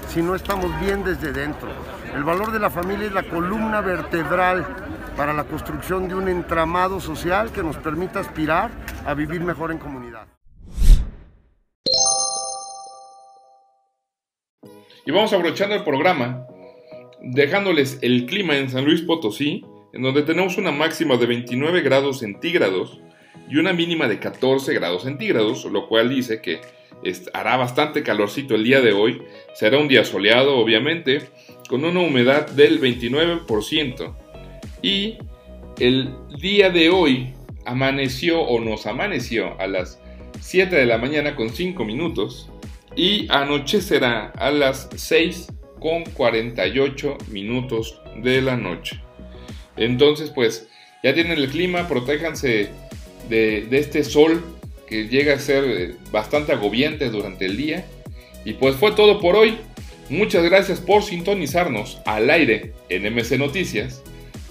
si 0.09 0.21
no 0.21 0.35
estamos 0.35 0.79
bien 0.81 1.05
desde 1.05 1.33
dentro. 1.33 1.71
El 2.15 2.25
valor 2.25 2.53
de 2.53 2.59
la 2.59 2.69
familia 2.69 3.07
es 3.07 3.13
la 3.13 3.23
columna 3.23 3.81
vertebral 3.81 4.67
para 5.17 5.33
la 5.33 5.45
construcción 5.45 6.09
de 6.09 6.15
un 6.15 6.29
entramado 6.29 7.01
social 7.01 7.51
que 7.51 7.63
nos 7.63 7.77
permita 7.77 8.21
aspirar 8.21 8.71
a 9.07 9.15
vivir 9.15 9.41
mejor 9.41 9.71
en 9.71 9.79
comunidad. 9.79 10.27
Y 15.07 15.13
vamos 15.13 15.33
abrochando 15.33 15.75
el 15.75 15.85
programa, 15.85 16.47
dejándoles 17.23 17.99
el 18.03 18.27
clima 18.27 18.57
en 18.57 18.69
San 18.69 18.85
Luis 18.85 19.01
Potosí, 19.01 19.65
en 19.93 20.03
donde 20.03 20.23
tenemos 20.23 20.57
una 20.57 20.73
máxima 20.73 21.17
de 21.17 21.27
29 21.27 21.81
grados 21.81 22.21
centígrados 22.21 23.01
y 23.49 23.57
una 23.57 23.73
mínima 23.73 24.09
de 24.09 24.19
14 24.19 24.73
grados 24.75 25.03
centígrados, 25.03 25.65
lo 25.65 25.89
cual 25.89 26.09
dice 26.09 26.41
que 26.41 26.61
hará 27.33 27.57
bastante 27.57 28.03
calorcito 28.03 28.55
el 28.55 28.65
día 28.65 28.81
de 28.81 28.93
hoy. 28.93 29.23
Será 29.55 29.79
un 29.79 29.89
día 29.89 30.05
soleado, 30.05 30.57
obviamente, 30.57 31.23
con 31.69 31.85
una 31.85 32.01
humedad 32.01 32.49
del 32.51 32.81
29%. 32.81 34.15
Y 34.83 35.19
el 35.79 36.15
día 36.41 36.71
de 36.71 36.91
hoy 36.91 37.33
amaneció 37.65 38.41
o 38.41 38.61
nos 38.61 38.87
amaneció 38.87 39.59
a 39.61 39.67
las 39.67 40.01
7 40.41 40.75
de 40.75 40.87
la 40.87 40.99
mañana 40.99 41.37
con 41.37 41.51
5 41.51 41.85
minutos 41.85 42.51
y 42.97 43.27
anochecerá 43.31 44.33
a 44.37 44.51
las 44.51 44.89
6 44.95 45.49
con 45.81 46.05
48 46.05 47.19
minutos 47.31 48.01
de 48.23 48.43
la 48.43 48.57
noche. 48.57 49.01
Entonces, 49.81 50.31
pues 50.31 50.69
ya 51.03 51.15
tienen 51.15 51.39
el 51.39 51.49
clima, 51.49 51.89
protéjanse 51.89 52.69
de, 53.29 53.67
este 53.73 54.05
sol 54.05 54.45
que 54.87 55.09
llega 55.09 55.35
a 55.35 55.39
ser 55.39 55.65
eh, 55.65 55.95
bastante 56.13 56.53
agobiante 56.53 57.09
durante 57.09 57.47
el 57.47 57.57
día. 57.57 57.85
Y 58.45 58.53
pues 58.53 58.77
fue 58.77 58.93
todo 58.93 59.21
por 59.21 59.35
hoy. 59.35 59.57
Muchas 60.11 60.45
gracias 60.45 60.81
por 60.81 61.03
sintonizarnos 61.03 62.01
al 62.05 62.31
aire 62.31 62.73
en 62.89 63.13
MC 63.13 63.39
Noticias. 63.39 64.03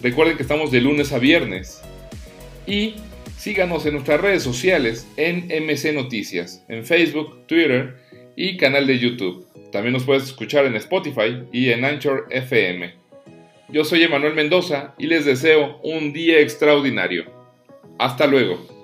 Recuerden 0.02 0.36
que 0.36 0.44
estamos 0.44 0.72
de 0.72 0.82
lunes 0.82 1.12
a 1.12 1.20
viernes. 1.20 1.82
Y 2.66 2.96
síganos 3.38 3.86
en 3.86 3.94
nuestras 3.94 4.22
redes 4.22 4.42
sociales 4.42 5.08
en 5.18 5.48
MC 5.48 5.94
Noticias, 5.94 6.64
en 6.70 6.86
Facebook, 6.86 7.46
Twitter 7.46 7.98
y 8.36 8.58
canal 8.58 8.88
de 8.88 8.98
YouTube. 8.98 9.46
También 9.72 9.94
nos 9.94 10.06
puedes 10.06 10.24
escuchar 10.24 10.66
en 10.66 10.76
Spotify 10.76 11.44
y 11.52 11.70
en 11.70 11.86
Anchor 11.86 12.28
FM. 12.32 12.99
Yo 13.72 13.86
soy 13.86 14.02
Emanuel 14.02 14.34
Mendoza 14.34 14.96
y 14.98 15.06
les 15.06 15.26
deseo 15.26 15.80
un 15.84 16.12
día 16.12 16.40
extraordinario. 16.40 17.26
Hasta 18.00 18.26
luego. 18.26 18.79